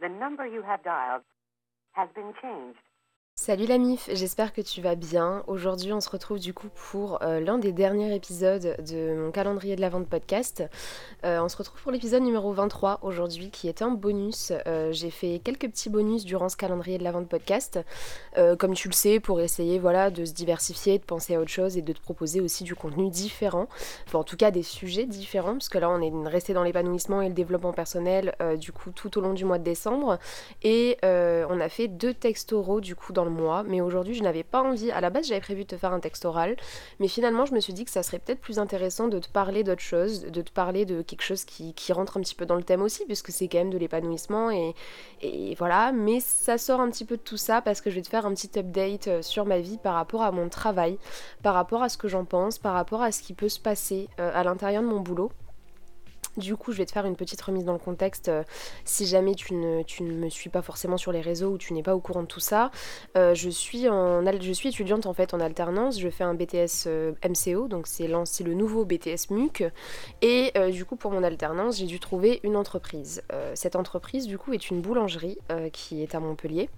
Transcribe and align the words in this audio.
The 0.00 0.08
number 0.08 0.46
you 0.46 0.62
have 0.62 0.84
dialed 0.84 1.22
has 1.92 2.08
been 2.14 2.34
changed. 2.42 2.78
Salut 3.38 3.66
la 3.66 3.76
MIF, 3.76 4.08
j'espère 4.14 4.54
que 4.54 4.62
tu 4.62 4.80
vas 4.80 4.94
bien. 4.94 5.44
Aujourd'hui 5.46 5.92
on 5.92 6.00
se 6.00 6.08
retrouve 6.08 6.40
du 6.40 6.54
coup 6.54 6.68
pour 6.90 7.22
euh, 7.22 7.38
l'un 7.38 7.58
des 7.58 7.70
derniers 7.70 8.12
épisodes 8.14 8.74
de 8.78 9.14
mon 9.14 9.30
calendrier 9.30 9.76
de 9.76 9.82
la 9.82 9.90
vente 9.90 10.08
podcast. 10.08 10.64
Euh, 11.22 11.40
on 11.40 11.48
se 11.50 11.56
retrouve 11.58 11.80
pour 11.82 11.92
l'épisode 11.92 12.22
numéro 12.22 12.50
23 12.54 13.00
aujourd'hui 13.02 13.50
qui 13.50 13.68
est 13.68 13.82
un 13.82 13.90
bonus. 13.90 14.52
Euh, 14.66 14.90
j'ai 14.90 15.10
fait 15.10 15.38
quelques 15.44 15.68
petits 15.68 15.90
bonus 15.90 16.24
durant 16.24 16.48
ce 16.48 16.56
calendrier 16.56 16.96
de 16.96 17.04
la 17.04 17.12
vente 17.12 17.28
podcast. 17.28 17.78
comme 18.58 18.72
tu 18.72 18.88
le 18.88 18.94
sais, 18.94 19.20
pour 19.20 19.40
essayer 19.40 19.78
voilà, 19.78 20.10
de 20.10 20.24
se 20.24 20.32
diversifier, 20.32 20.98
de 20.98 21.04
penser 21.04 21.34
à 21.34 21.40
autre 21.40 21.50
chose 21.50 21.76
et 21.76 21.82
de 21.82 21.92
te 21.92 22.00
proposer 22.00 22.40
aussi 22.40 22.64
du 22.64 22.74
contenu 22.74 23.10
différent. 23.10 23.68
Enfin 24.06 24.18
en 24.18 24.24
tout 24.24 24.38
cas 24.38 24.50
des 24.50 24.62
sujets 24.62 25.04
différents 25.04 25.52
parce 25.52 25.68
que 25.68 25.78
là 25.78 25.90
on 25.90 26.00
est 26.00 26.28
resté 26.28 26.54
dans 26.54 26.62
l'épanouissement 26.62 27.20
et 27.20 27.28
le 27.28 27.34
développement 27.34 27.74
personnel 27.74 28.34
du 28.58 28.72
coup 28.72 28.92
tout 28.92 29.18
au 29.18 29.20
long 29.20 29.34
du 29.34 29.44
mois 29.44 29.58
de 29.58 29.64
décembre. 29.64 30.18
Et 30.62 30.96
on 31.02 31.60
a 31.60 31.68
fait 31.68 31.86
deux 31.86 32.14
textes 32.14 32.54
oraux 32.54 32.80
du 32.80 32.96
coup 32.96 33.12
dans 33.12 33.25
mois, 33.30 33.62
mais 33.62 33.80
aujourd'hui 33.80 34.14
je 34.14 34.22
n'avais 34.22 34.42
pas 34.42 34.62
envie. 34.62 34.90
À 34.90 35.00
la 35.00 35.10
base 35.10 35.26
j'avais 35.26 35.40
prévu 35.40 35.62
de 35.62 35.68
te 35.68 35.76
faire 35.76 35.92
un 35.92 36.00
texte 36.00 36.24
oral, 36.24 36.56
mais 37.00 37.08
finalement 37.08 37.46
je 37.46 37.54
me 37.54 37.60
suis 37.60 37.72
dit 37.72 37.84
que 37.84 37.90
ça 37.90 38.02
serait 38.02 38.18
peut-être 38.18 38.40
plus 38.40 38.58
intéressant 38.58 39.08
de 39.08 39.18
te 39.18 39.28
parler 39.28 39.64
d'autre 39.64 39.82
chose, 39.82 40.22
de 40.22 40.42
te 40.42 40.50
parler 40.50 40.84
de 40.84 41.02
quelque 41.02 41.22
chose 41.22 41.44
qui, 41.44 41.74
rentre 41.92 42.16
un 42.18 42.20
petit 42.20 42.34
peu 42.34 42.46
dans 42.46 42.56
le 42.56 42.62
thème 42.62 42.82
aussi, 42.82 43.04
puisque 43.06 43.30
c'est 43.30 43.48
quand 43.48 43.58
même 43.58 43.70
de 43.70 43.78
l'épanouissement 43.78 44.50
et, 44.50 44.74
et 45.22 45.54
voilà. 45.54 45.92
Mais 45.92 46.20
ça 46.20 46.58
sort 46.58 46.80
un 46.80 46.90
petit 46.90 47.04
peu 47.04 47.16
de 47.16 47.22
tout 47.22 47.36
ça 47.36 47.62
parce 47.62 47.80
que 47.80 47.90
je 47.90 47.96
vais 47.96 48.02
te 48.02 48.08
faire 48.08 48.26
un 48.26 48.34
petit 48.34 48.58
update 48.58 49.08
euh, 49.08 49.22
sur 49.22 49.46
ma 49.46 49.58
vie 49.58 49.78
par 49.78 49.94
rapport 49.94 50.22
à 50.22 50.32
mon 50.32 50.48
travail, 50.48 50.98
par 51.42 51.54
rapport 51.54 51.82
à 51.82 51.88
ce 51.88 51.96
que 51.96 52.08
j'en 52.08 52.24
pense, 52.24 52.58
par 52.58 52.74
rapport 52.74 53.02
à 53.02 53.12
ce 53.12 53.22
qui 53.22 53.34
peut 53.34 53.48
se 53.48 53.60
passer 53.60 54.08
euh, 54.20 54.30
à 54.34 54.44
l'intérieur 54.44 54.82
de 54.82 54.88
mon 54.88 55.00
boulot. 55.00 55.30
Du 56.36 56.56
coup, 56.56 56.72
je 56.72 56.78
vais 56.78 56.84
te 56.84 56.92
faire 56.92 57.06
une 57.06 57.16
petite 57.16 57.40
remise 57.40 57.64
dans 57.64 57.72
le 57.72 57.78
contexte 57.78 58.28
euh, 58.28 58.42
si 58.84 59.06
jamais 59.06 59.34
tu 59.34 59.54
ne, 59.54 59.82
tu 59.82 60.02
ne, 60.02 60.12
me 60.12 60.28
suis 60.28 60.50
pas 60.50 60.60
forcément 60.60 60.98
sur 60.98 61.10
les 61.10 61.22
réseaux 61.22 61.52
ou 61.52 61.58
tu 61.58 61.72
n'es 61.72 61.82
pas 61.82 61.94
au 61.94 62.00
courant 62.00 62.22
de 62.22 62.26
tout 62.26 62.40
ça. 62.40 62.70
Euh, 63.16 63.34
je, 63.34 63.48
suis 63.48 63.88
en, 63.88 64.22
je 64.24 64.52
suis 64.52 64.68
étudiante 64.68 65.06
en 65.06 65.14
fait 65.14 65.32
en 65.32 65.40
alternance, 65.40 65.98
je 65.98 66.10
fais 66.10 66.24
un 66.24 66.34
BTS 66.34 66.86
euh, 66.86 67.12
MCO, 67.24 67.68
donc 67.68 67.86
c'est 67.86 68.06
le 68.06 68.54
nouveau 68.54 68.84
BTS 68.84 69.30
MUC. 69.30 69.64
Et 70.20 70.52
du 70.70 70.84
coup, 70.84 70.96
pour 70.96 71.10
mon 71.10 71.22
alternance, 71.22 71.78
j'ai 71.78 71.86
dû 71.86 72.00
trouver 72.00 72.40
une 72.42 72.56
entreprise. 72.56 73.22
cette 73.54 73.76
entreprise, 73.76 74.26
du 74.26 74.38
coup, 74.38 74.52
est 74.52 74.70
une 74.70 74.80
boulangerie 74.80 75.38
qui 75.72 76.02
est 76.02 76.14
à 76.14 76.20
Montpellier. 76.20 76.68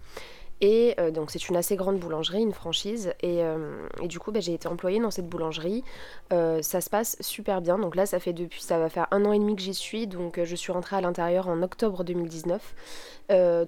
Et 0.61 0.95
euh, 0.98 1.11
donc 1.11 1.31
c'est 1.31 1.48
une 1.48 1.56
assez 1.56 1.77
grande 1.77 1.98
boulangerie, 1.98 2.42
une 2.42 2.53
franchise. 2.53 3.12
Et, 3.20 3.42
euh, 3.42 3.87
du 4.03 4.19
coup 4.19 4.33
bah, 4.33 4.41
j'ai 4.41 4.55
été 4.55 4.69
employée 4.69 5.00
dans 5.00 5.11
cette 5.11 5.28
boulangerie. 5.28 5.84
Euh, 6.33 6.62
ça 6.62 6.81
se 6.81 6.91
passe 6.91 7.17
super 7.20 7.61
bien. 7.61 7.78
Donc 7.78 7.95
là 7.95 8.06
ça 8.06 8.19
fait 8.19 8.33
depuis, 8.33 8.62
ça 8.62 8.78
va 8.78 8.89
faire 8.89 9.06
un 9.11 9.25
an 9.25 9.33
et 9.33 9.39
demi 9.39 9.55
que 9.55 9.62
j'y 9.62 9.75
suis. 9.75 10.06
Donc 10.06 10.42
je 10.42 10.56
suis 10.56 10.73
rentrée 10.73 10.97
à 10.97 11.00
l'intérieur 11.00 11.48
en 11.48 11.62
octobre 11.62 12.05
2019. 12.05 12.75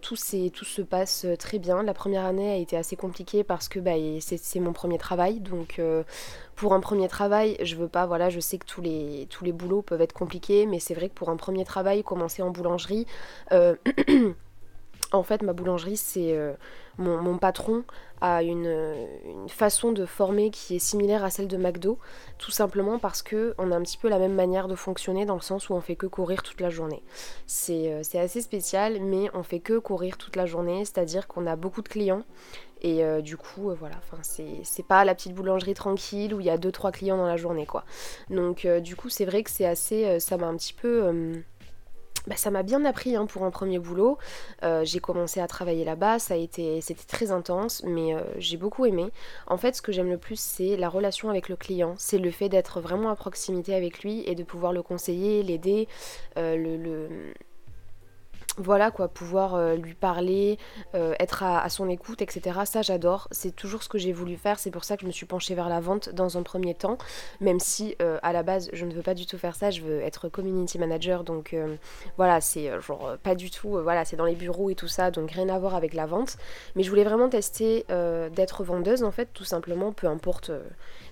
tout, 0.00 0.16
se 0.16 0.82
passe 0.82 1.26
très 1.38 1.58
bien. 1.58 1.82
La 1.82 1.94
première 1.94 2.24
année 2.24 2.52
a 2.52 2.56
été 2.56 2.76
assez 2.76 2.96
compliquée 2.96 3.44
parce 3.44 3.68
que 3.68 3.78
bah, 3.78 3.92
c'est 4.20 4.60
mon 4.60 4.72
premier 4.72 4.98
travail. 4.98 5.40
Donc 5.40 5.80
pour 6.56 6.74
un 6.74 6.80
premier 6.80 7.08
travail, 7.08 7.56
je 7.62 7.76
veux 7.76 7.88
pas, 7.88 8.06
voilà, 8.06 8.30
je 8.30 8.40
sais 8.40 8.58
que 8.58 8.66
tous 8.66 8.80
les, 8.80 9.26
tous 9.30 9.44
les 9.44 9.52
boulots 9.52 9.82
peuvent 9.82 10.02
être 10.02 10.12
compliqués. 10.12 10.66
Mais 10.66 10.80
c'est 10.80 10.94
vrai 10.94 11.08
que 11.08 11.14
pour 11.14 11.28
un 11.30 11.36
premier 11.36 11.64
travail, 11.64 12.02
commencer 12.02 12.42
en 12.42 12.50
boulangerie... 12.50 13.06
En 15.12 15.24
fait, 15.24 15.42
ma 15.42 15.52
boulangerie, 15.52 15.96
c'est 15.96 16.36
euh, 16.36 16.52
mon, 16.98 17.36
patron 17.36 17.82
a 18.20 18.42
une, 18.42 19.06
façon 19.48 19.92
de 19.92 20.06
former 20.06 20.50
qui 20.50 20.76
est 20.76 20.78
similaire 20.78 21.24
à 21.24 21.30
celle 21.30 21.48
de 21.48 21.56
McDo, 21.56 21.98
tout 22.38 22.52
simplement 22.52 22.98
parce 22.98 23.22
que 23.22 23.54
on 23.58 23.72
a 23.72 23.76
un 23.76 23.82
petit 23.82 23.98
peu 23.98 24.08
la 24.08 24.18
même 24.18 24.34
manière 24.34 24.68
de 24.68 24.76
fonctionner 24.76 25.26
dans 25.26 25.34
le 25.34 25.40
sens 25.40 25.68
où 25.68 25.74
on 25.74 25.80
fait 25.80 25.96
que 25.96 26.06
courir 26.06 26.42
toute 26.42 26.60
la 26.60 26.70
journée. 26.70 27.02
C'est 27.46 27.92
euh, 27.92 28.20
assez 28.20 28.40
spécial, 28.40 29.00
mais 29.00 29.30
on 29.34 29.42
fait 29.42 29.60
que 29.60 29.78
courir 29.78 30.16
toute 30.16 30.36
la 30.36 30.46
journée, 30.46 30.84
c'est-à-dire 30.84 31.26
qu'on 31.26 31.46
a 31.46 31.56
beaucoup 31.56 31.82
de 31.82 31.88
clients. 31.88 32.22
Et 32.82 33.04
euh, 33.04 33.20
du 33.20 33.36
coup, 33.36 33.74
voilà, 33.78 33.96
c'est 34.22 34.86
pas 34.86 35.04
la 35.04 35.14
petite 35.14 35.34
boulangerie 35.34 35.74
tranquille 35.74 36.32
où 36.34 36.40
il 36.40 36.46
y 36.46 36.50
a 36.50 36.56
2-3 36.56 36.92
clients 36.92 37.18
dans 37.18 37.26
la 37.26 37.36
journée, 37.36 37.66
quoi. 37.66 37.84
Donc, 38.30 38.66
du 38.66 38.96
coup, 38.96 39.10
c'est 39.10 39.26
vrai 39.26 39.42
que 39.42 39.50
c'est 39.50 39.66
assez. 39.66 40.18
ça 40.18 40.38
m'a 40.38 40.46
un 40.46 40.56
petit 40.56 40.72
peu 40.72 41.42
bah, 42.26 42.36
ça 42.36 42.50
m'a 42.50 42.62
bien 42.62 42.84
appris 42.84 43.16
hein, 43.16 43.26
pour 43.26 43.44
un 43.44 43.50
premier 43.50 43.78
boulot. 43.78 44.18
Euh, 44.62 44.84
j'ai 44.84 45.00
commencé 45.00 45.40
à 45.40 45.46
travailler 45.46 45.84
là-bas, 45.84 46.18
ça 46.18 46.34
a 46.34 46.36
été, 46.36 46.80
c'était 46.80 47.04
très 47.04 47.30
intense, 47.30 47.82
mais 47.84 48.14
euh, 48.14 48.20
j'ai 48.38 48.56
beaucoup 48.56 48.86
aimé. 48.86 49.10
En 49.46 49.56
fait, 49.56 49.76
ce 49.76 49.82
que 49.82 49.92
j'aime 49.92 50.10
le 50.10 50.18
plus, 50.18 50.38
c'est 50.38 50.76
la 50.76 50.88
relation 50.88 51.30
avec 51.30 51.48
le 51.48 51.56
client, 51.56 51.94
c'est 51.98 52.18
le 52.18 52.30
fait 52.30 52.48
d'être 52.48 52.80
vraiment 52.80 53.10
à 53.10 53.16
proximité 53.16 53.74
avec 53.74 54.02
lui 54.02 54.22
et 54.26 54.34
de 54.34 54.42
pouvoir 54.42 54.72
le 54.72 54.82
conseiller, 54.82 55.42
l'aider, 55.42 55.88
euh, 56.36 56.56
le 56.56 57.32
voilà 58.60 58.90
quoi, 58.90 59.08
pouvoir 59.08 59.54
euh, 59.54 59.74
lui 59.74 59.94
parler, 59.94 60.58
euh, 60.94 61.14
être 61.18 61.42
à, 61.42 61.68
son 61.68 61.88
écoute, 61.88 62.22
etc. 62.22 62.60
Ça 62.64 62.82
j'adore, 62.82 63.28
c'est 63.30 63.54
toujours 63.54 63.82
ce 63.82 63.88
que 63.88 63.98
j'ai 63.98 64.12
voulu 64.12 64.36
faire, 64.36 64.58
c'est 64.58 64.70
pour 64.70 64.84
ça 64.84 64.96
que 64.96 65.02
je 65.02 65.06
me 65.06 65.12
suis 65.12 65.26
penchée 65.26 65.54
vers 65.54 65.68
la 65.68 65.80
vente 65.80 66.10
dans 66.10 66.38
un 66.38 66.42
premier 66.42 66.74
temps, 66.74 66.98
même 67.40 67.60
si 67.60 67.96
euh, 68.02 68.18
à 68.22 68.32
la 68.32 68.42
base 68.42 68.70
je 68.72 68.84
ne 68.84 68.92
veux 68.92 69.02
pas 69.02 69.14
du 69.14 69.26
tout 69.26 69.38
faire 69.38 69.54
ça, 69.54 69.70
je 69.70 69.82
veux 69.82 70.00
être 70.00 70.28
community 70.28 70.78
manager, 70.78 71.24
donc 71.24 71.56
voilà, 72.16 72.40
c'est 72.40 72.70
genre 72.80 73.16
pas 73.22 73.34
du 73.34 73.50
tout, 73.50 73.78
voilà, 73.82 74.04
c'est 74.04 74.16
dans 74.16 74.24
les 74.24 74.34
bureaux 74.34 74.70
et 74.70 74.74
tout 74.74 74.88
ça, 74.88 75.10
donc 75.10 75.30
rien 75.30 75.48
à 75.48 75.58
voir 75.58 75.74
avec 75.74 75.94
la 75.94 76.06
vente, 76.06 76.36
mais 76.76 76.82
je 76.82 76.90
voulais 76.90 77.04
vraiment 77.04 77.28
tester 77.28 77.84
d'être 78.34 78.64
vendeuse 78.64 79.02
en 79.02 79.10
fait, 79.10 79.28
tout 79.32 79.44
simplement, 79.44 79.92
peu 79.92 80.06
importe 80.06 80.52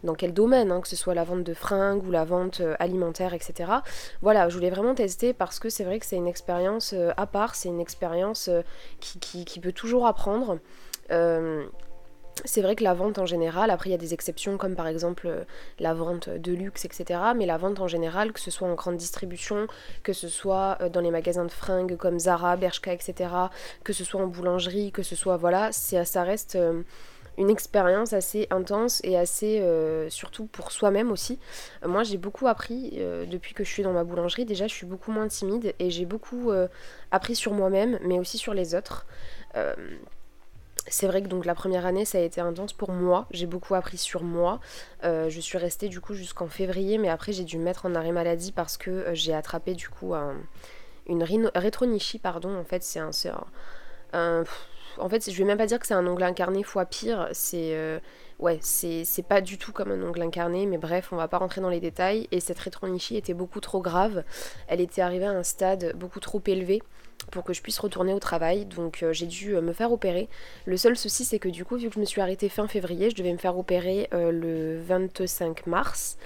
dans 0.05 0.15
quel 0.15 0.33
domaine, 0.33 0.73
hein, 0.73 0.81
que 0.81 0.89
ce 0.89 0.97
soit 0.97 1.15
la 1.15 1.25
vente 1.25 1.45
de 1.45 1.55
fringues 1.55 2.05
ou 2.07 2.11
la 2.11 2.25
vente 2.25 2.63
alimentaire, 2.79 3.35
etc. 3.35 3.71
Voilà, 4.23 4.49
je 4.49 4.55
voulais 4.55 4.71
vraiment 4.71 4.95
tester 4.95 5.33
parce 5.33 5.59
que 5.59 5.69
c'est 5.69 5.85
vrai 5.85 5.99
que 5.99 6.07
c'est 6.07 6.17
une 6.17 6.29
expérience 6.29 6.95
à 7.17 7.27
part, 7.27 7.55
c'est 7.55 7.69
une 7.69 7.81
expérience 7.81 8.49
euh, 8.49 8.63
qui, 9.01 9.61
peut 9.61 9.73
toujours 9.73 10.07
apprendre. 10.07 10.59
Euh, 11.11 11.67
c'est 12.45 12.63
vrai 12.63 12.77
que 12.77 12.85
la 12.85 12.95
vente 12.95 13.19
en 13.19 13.27
général, 13.27 13.71
après 13.71 13.91
il 13.91 13.93
y 13.93 13.97
a 13.97 13.99
des 13.99 14.15
exceptions 14.15 14.57
comme 14.57 14.77
par 14.77 14.87
exemple 14.87 15.27
euh, 15.27 15.45
la 15.81 15.95
vente 15.95 16.29
de 16.29 16.53
luxe, 16.53 16.85
etc. 16.85 17.21
Mais 17.35 17.47
la 17.47 17.57
vente 17.57 17.81
en 17.81 17.89
général, 17.89 18.33
que 18.33 18.41
ce 18.41 18.51
soit 18.53 18.69
en 18.69 18.75
grande 18.75 18.97
distribution, 18.97 19.67
que 20.05 20.13
ce 20.13 20.29
soit 20.29 20.79
dans 20.93 21.01
les 21.01 21.11
magasins 21.11 21.45
de 21.45 21.51
fringues 21.51 21.97
comme 21.97 22.21
Zara, 22.21 22.57
Bershka, 22.57 22.93
etc. 22.93 23.31
Que 23.83 23.93
ce 23.93 24.05
soit 24.05 24.21
en 24.21 24.29
boulangerie, 24.29 24.93
que 24.93 25.03
ce 25.03 25.17
soit, 25.17 25.37
voilà, 25.37 25.73
ça 25.73 26.23
reste 26.23 26.57
une 27.39 27.51
expérience 27.51 28.13
assez 28.13 28.49
intense 28.51 29.01
et 29.05 29.17
assez 29.17 29.61
euh, 29.61 30.11
surtout 30.11 30.47
pour 30.47 30.73
soi-même 30.73 31.11
aussi. 31.11 31.39
Euh, 31.85 31.89
moi 31.89 32.03
j'ai 32.03 32.19
beaucoup 32.19 32.49
appris 32.49 32.95
euh, 32.97 33.25
depuis 33.27 33.55
que 33.55 33.65
je 33.65 33.71
suis 33.71 33.85
dans 33.85 33.93
ma 33.93 34.05
boulangerie. 34.05 34.45
Déjà 34.45 34.67
je 34.67 34.75
suis 34.75 34.87
beaucoup 34.87 35.13
moins 35.13 35.29
timide 35.29 35.73
et 35.79 35.91
j'ai 35.91 36.05
beaucoup 36.05 36.51
appris 37.11 37.37
sur 37.37 37.53
moi-même 37.53 37.99
mais 38.03 38.19
aussi 38.19 38.39
sur 38.39 38.55
les 38.55 38.75
autres. 38.75 39.07
c'est 40.89 41.07
vrai 41.07 41.23
que 41.23 41.29
donc 41.29 41.45
la 41.45 41.55
première 41.55 41.87
année 41.87 42.05
ça 42.05 42.19
a 42.19 42.23
été 42.23 42.41
intense 42.41 42.73
pour 42.73 42.91
moi, 42.91 43.27
j'ai 43.31 43.47
beaucoup 43.47 43.75
appris 43.75 43.99
sur 43.99 44.23
moi. 44.23 44.61
je 45.03 45.41
suis 45.41 45.59
restée 45.59 45.89
du 45.89 46.01
coup 46.01 46.15
jusqu'en 46.15 46.49
février 46.49 46.99
mais 46.99 47.09
après 47.09 47.33
j'ai 47.33 47.45
dû 47.45 47.59
me 47.59 47.65
mettre 47.65 47.87
en 47.87 47.95
arrêt 47.95 48.13
maladie 48.13 48.53
parce 48.53 48.77
que 48.77 49.07
j'ai 49.15 49.35
attrapé 49.35 49.75
du 49.75 49.89
coup 49.89 50.15
une 51.07 51.51
rétronichie 51.55 52.19
pardon 52.19 52.57
en 52.57 52.65
fait 52.65 52.83
c'est 52.83 53.01
un, 53.01 53.11
un 54.13 54.45
en 55.01 55.09
fait, 55.09 55.31
je 55.31 55.37
vais 55.37 55.45
même 55.45 55.59
pas 55.59 55.67
dire 55.67 55.79
que 55.79 55.87
c'est 55.87 55.95
un 55.95 56.07
ongle 56.07 56.23
incarné 56.23 56.63
fois 56.63 56.85
pire, 56.85 57.29
c'est 57.33 57.75
euh, 57.75 57.99
ouais, 58.39 58.59
c'est 58.63 59.27
pas 59.27 59.41
du 59.41 59.59
tout 59.59 59.73
comme 59.73 59.91
un 59.91 60.03
ongle 60.03 60.23
incarné, 60.23 60.67
mais 60.67 60.79
bref, 60.79 61.09
on 61.13 61.17
va 61.17 61.29
pas 61.29 61.39
rentrer 61.39 61.61
dans 61.61 61.69
les 61.69 61.81
détails. 61.81 62.29
Et 62.33 62.41
cette 62.41 62.59
rétronichie 62.59 63.17
était 63.17 63.35
beaucoup 63.35 63.61
trop 63.61 63.81
grave, 63.81 64.25
elle 64.69 64.81
était 64.81 65.03
arrivée 65.03 65.27
à 65.27 65.31
un 65.31 65.43
stade 65.43 65.95
beaucoup 65.97 66.21
trop 66.21 66.43
élevé 66.47 66.83
pour 67.33 67.45
que 67.45 67.53
je 67.53 67.61
puisse 67.61 67.79
retourner 67.79 68.15
au 68.15 68.21
travail, 68.21 68.65
donc 68.65 69.03
euh, 69.03 69.13
j'ai 69.13 69.27
dû 69.27 69.55
euh, 69.55 69.61
me 69.61 69.73
faire 69.73 69.93
opérer. 69.93 70.29
Le 70.67 70.77
seul 70.77 70.97
souci, 70.97 71.25
c'est 71.25 71.39
que 71.39 71.49
du 71.49 71.65
coup, 71.65 71.77
vu 71.77 71.89
que 71.89 71.95
je 71.95 72.01
me 72.01 72.05
suis 72.05 72.21
arrêtée 72.21 72.49
fin 72.49 72.69
février, 72.69 73.11
je 73.11 73.17
devais 73.17 73.33
me 73.33 73.39
faire 73.39 73.59
opérer 73.59 74.09
le 74.13 74.81
25 74.81 75.67
mars. 75.67 76.17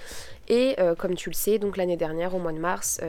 Et 0.49 0.75
comme 0.99 1.15
tu 1.15 1.29
le 1.29 1.35
sais, 1.35 1.57
donc 1.57 1.77
l'année 1.77 1.97
dernière, 1.97 2.35
au 2.35 2.39
mois 2.39 2.51
de 2.51 2.59
mars, 2.59 2.99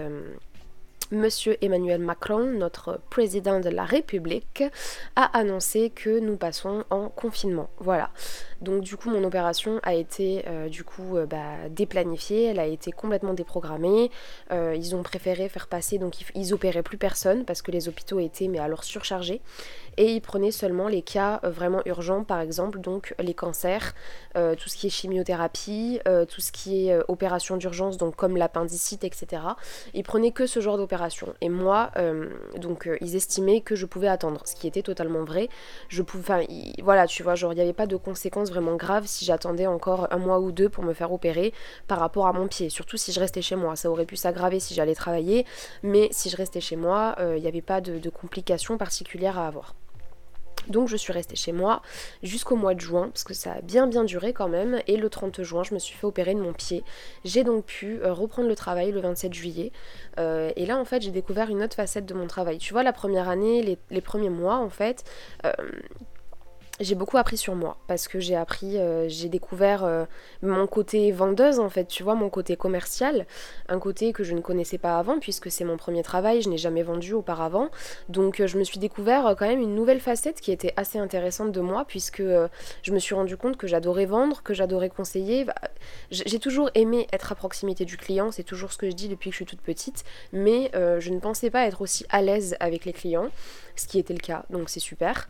Monsieur 1.11 1.57
Emmanuel 1.63 2.01
Macron, 2.01 2.45
notre 2.45 3.01
président 3.11 3.61
de 3.61 3.69
la 3.69 3.85
République, 3.85 4.65
a 5.17 5.39
annoncé 5.39 5.91
que 5.91 6.19
nous 6.19 6.37
passons 6.37 6.85
en 6.89 7.09
confinement. 7.09 7.69
Voilà. 7.79 8.11
Donc 8.63 8.83
du 8.83 8.97
coup, 8.97 9.11
mon 9.11 9.23
opération 9.23 9.81
a 9.83 9.95
été 9.95 10.45
euh, 10.47 10.69
du 10.69 10.83
coup 10.83 11.17
euh, 11.17 11.27
bah, 11.27 11.69
déplanifiée, 11.69 12.45
elle 12.45 12.59
a 12.59 12.67
été 12.67 12.91
complètement 12.91 13.35
déprogrammée. 13.35 14.11
Euh, 14.51 14.75
ils 14.75 14.97
ont 14.97 15.03
préféré 15.03 15.49
faire 15.51 15.67
passer, 15.67 15.99
donc 15.99 16.21
ils, 16.21 16.27
ils, 16.35 16.55
opéraient 16.55 16.83
plus 16.83 16.99
personne 16.99 17.45
parce 17.45 17.61
que 17.61 17.71
les 17.71 17.89
hôpitaux 17.89 18.19
étaient 18.19 18.49
mais 18.49 18.59
alors 18.59 18.83
surchargés 18.83 19.43
et 19.97 20.13
ils 20.13 20.21
prenaient 20.21 20.51
seulement 20.51 20.89
les 20.89 21.03
cas 21.03 21.41
vraiment 21.43 21.83
urgents, 21.87 22.25
par 22.25 22.41
exemple 22.41 22.81
donc 22.81 23.15
les 23.19 23.35
cancers, 23.35 23.95
tout 24.35 24.69
ce 24.69 24.77
qui 24.77 24.87
est 24.87 24.91
chimiothérapie, 24.91 26.01
tout 26.29 26.41
ce 26.41 26.53
qui 26.53 26.89
est 26.89 26.99
opération 27.09 27.57
d'urgence, 27.57 27.97
donc 27.97 28.17
comme 28.17 28.37
l'appendicite, 28.37 29.05
etc. 29.05 29.43
Ils 29.95 30.03
prenaient 30.03 30.33
que 30.33 30.47
ce 30.47 30.61
genre 30.61 30.77
d'opération. 30.77 31.35
Et 31.41 31.49
moi, 31.49 31.91
euh, 31.97 32.29
donc 32.57 32.89
ils 33.01 33.17
estimaient 33.17 33.61
que 33.61 33.75
je 33.75 33.87
pouvais 33.87 34.09
attendre, 34.09 34.43
ce 34.45 34.55
qui 34.55 34.67
était 34.67 34.83
totalement 34.83 35.25
vrai. 35.25 35.49
Je 35.89 36.03
pouvais, 36.03 36.23
enfin, 36.23 36.43
voilà, 36.83 37.07
tu 37.07 37.23
vois, 37.23 37.35
genre 37.35 37.53
il 37.53 37.57
n'y 37.57 37.63
avait 37.63 37.73
pas 37.73 37.87
de 37.87 37.97
conséquences 37.97 38.51
vraiment 38.51 38.77
graves 38.77 39.07
si 39.07 39.25
j'attendais 39.25 39.67
encore 39.67 40.09
un 40.11 40.19
mois 40.19 40.41
ou 40.41 40.53
deux 40.53 40.69
pour 40.69 40.85
me 40.85 40.93
faire 40.93 41.13
opérer 41.13 41.53
par 41.87 41.99
rapport 41.99 42.27
à 42.27 42.33
mon 42.33 42.49
pied. 42.49 42.69
Surtout 42.69 42.97
si 42.97 43.13
je 43.13 43.21
restais 43.21 43.43
chez 43.43 43.57
moi, 43.57 43.77
ça 43.77 43.91
aurait 43.91 44.07
pu 44.07 44.17
s'aggraver 44.17 44.61
si 44.61 44.75
j'allais 44.75 44.95
travailler, 44.95 45.47
mais 45.83 46.09
si 46.11 46.31
je 46.31 46.37
restais 46.37 46.61
chez 46.61 46.77
moi, 46.77 47.17
il 47.19 47.41
n'y 47.41 47.49
avait 47.49 47.63
pas 47.63 47.81
de 47.81 48.11
complications 48.11 48.79
particulières 48.79 49.39
à 49.39 49.47
avoir. 49.47 49.75
Donc 50.69 50.89
je 50.89 50.97
suis 50.97 51.13
restée 51.13 51.37
chez 51.37 51.53
moi 51.53 51.83
jusqu'au 52.23 52.57
mois 52.57 52.75
de 52.75 52.81
juin, 52.81 53.09
parce 53.09 53.25
que 53.25 53.35
ça 53.35 53.53
a 53.53 53.61
bien 53.61 53.87
bien 53.87 54.05
duré 54.05 54.33
quand 54.33 54.49
même, 54.49 54.81
et 54.87 54.97
le 54.97 55.09
30 55.09 55.43
juin 55.43 55.63
je 55.63 55.75
me 55.75 55.79
suis 55.79 55.97
fait 55.97 56.07
opérer 56.07 56.35
de 56.35 56.41
mon 56.41 56.53
pied. 56.53 56.85
J'ai 57.25 57.45
donc 57.45 57.65
pu 57.65 58.01
euh, 58.03 58.13
reprendre 58.13 58.49
le 58.49 58.57
travail 58.57 58.93
le 58.93 59.01
27 59.01 59.33
juillet, 59.33 59.73
euh, 60.19 60.51
et 60.57 60.67
là 60.67 60.79
en 60.79 60.85
fait 60.85 61.03
j'ai 61.03 61.11
découvert 61.11 61.51
une 61.51 61.63
autre 61.63 61.77
facette 61.77 62.07
de 62.07 62.15
mon 62.15 62.27
travail. 62.27 62.59
Tu 62.59 62.73
vois 62.73 62.83
la 62.83 62.93
première 62.93 63.29
année, 63.29 63.79
les, 63.91 64.01
premiers 64.01 64.31
mois 64.31 64.57
en 64.57 64.69
fait, 64.69 65.05
euh, 65.45 65.53
j'ai 66.81 66.97
beaucoup 66.97 67.19
appris 67.19 67.37
sur 67.37 67.55
moi 67.55 67.77
parce 67.87 68.09
que 68.09 68.19
j'ai 68.19 68.35
appris, 68.35 68.79
euh, 68.79 69.09
j'ai 69.09 69.29
découvert 69.29 69.85
euh, 69.85 70.05
mon 70.43 70.67
côté 70.67 71.13
vendeuse 71.13 71.61
en 71.61 71.69
fait, 71.69 71.87
tu 71.87 72.03
vois, 72.03 72.17
mon 72.17 72.29
côté 72.29 72.57
commercial, 72.57 73.27
un 73.69 73.79
côté 73.79 74.13
que 74.13 74.25
je 74.25 74.35
ne 74.35 74.41
connaissais 74.41 74.79
pas 74.79 74.99
avant 74.99 75.21
puisque 75.21 75.53
c'est 75.53 75.65
mon 75.65 75.77
premier 75.77 76.03
travail, 76.03 76.43
je 76.43 76.49
n'ai 76.49 76.59
jamais 76.59 76.83
vendu 76.83 77.13
auparavant. 77.13 77.69
Donc 78.09 78.41
euh, 78.41 78.49
je 78.49 78.59
me 78.59 78.65
suis 78.65 78.79
découvert 78.79 79.37
quand 79.39 79.47
même 79.47 79.61
une 79.61 79.75
nouvelle 79.77 80.01
facette 80.01 80.41
qui 80.41 80.51
était 80.51 80.73
assez 80.77 80.99
intéressante 80.99 81.53
de 81.53 81.61
moi 81.61 81.85
puisque 81.85 82.23
je 82.23 82.93
me 82.93 82.99
suis 82.99 83.15
rendu 83.15 83.37
compte 83.37 83.57
que 83.57 83.69
j'adorais 83.69 84.07
vendre, 84.07 84.43
que 84.43 84.53
j'adorais 84.53 84.91
conseiller. 84.91 85.45
Bah, 85.45 85.55
j'ai 86.11 86.39
toujours 86.39 86.71
aimé 86.75 87.07
être 87.13 87.31
à 87.31 87.35
proximité 87.35 87.85
du 87.85 87.97
client, 87.97 88.33
c'est 88.33 88.43
toujours 88.43 88.73
ce 88.73 88.79
que 88.79 88.91
je 88.91 88.95
dis 88.95 89.09
depuis 89.09 89.31
que 89.31 89.35
je 89.35 89.39
suis 89.39 89.47
toute 89.47 89.61
petite, 89.61 90.05
mais 90.33 90.71
je 90.75 91.11
ne 91.11 91.21
pensais 91.21 91.51
pas 91.51 91.67
être 91.67 91.81
aussi 91.83 92.05
à 92.09 92.23
l'aise 92.23 92.57
avec 92.61 92.85
les 92.85 92.93
clients, 92.93 93.29
ce 93.77 93.87
qui 93.87 93.99
était 93.99 94.15
le 94.15 94.21
cas, 94.21 94.45
donc 94.51 94.71
c'est 94.71 94.81
super. 94.81 95.29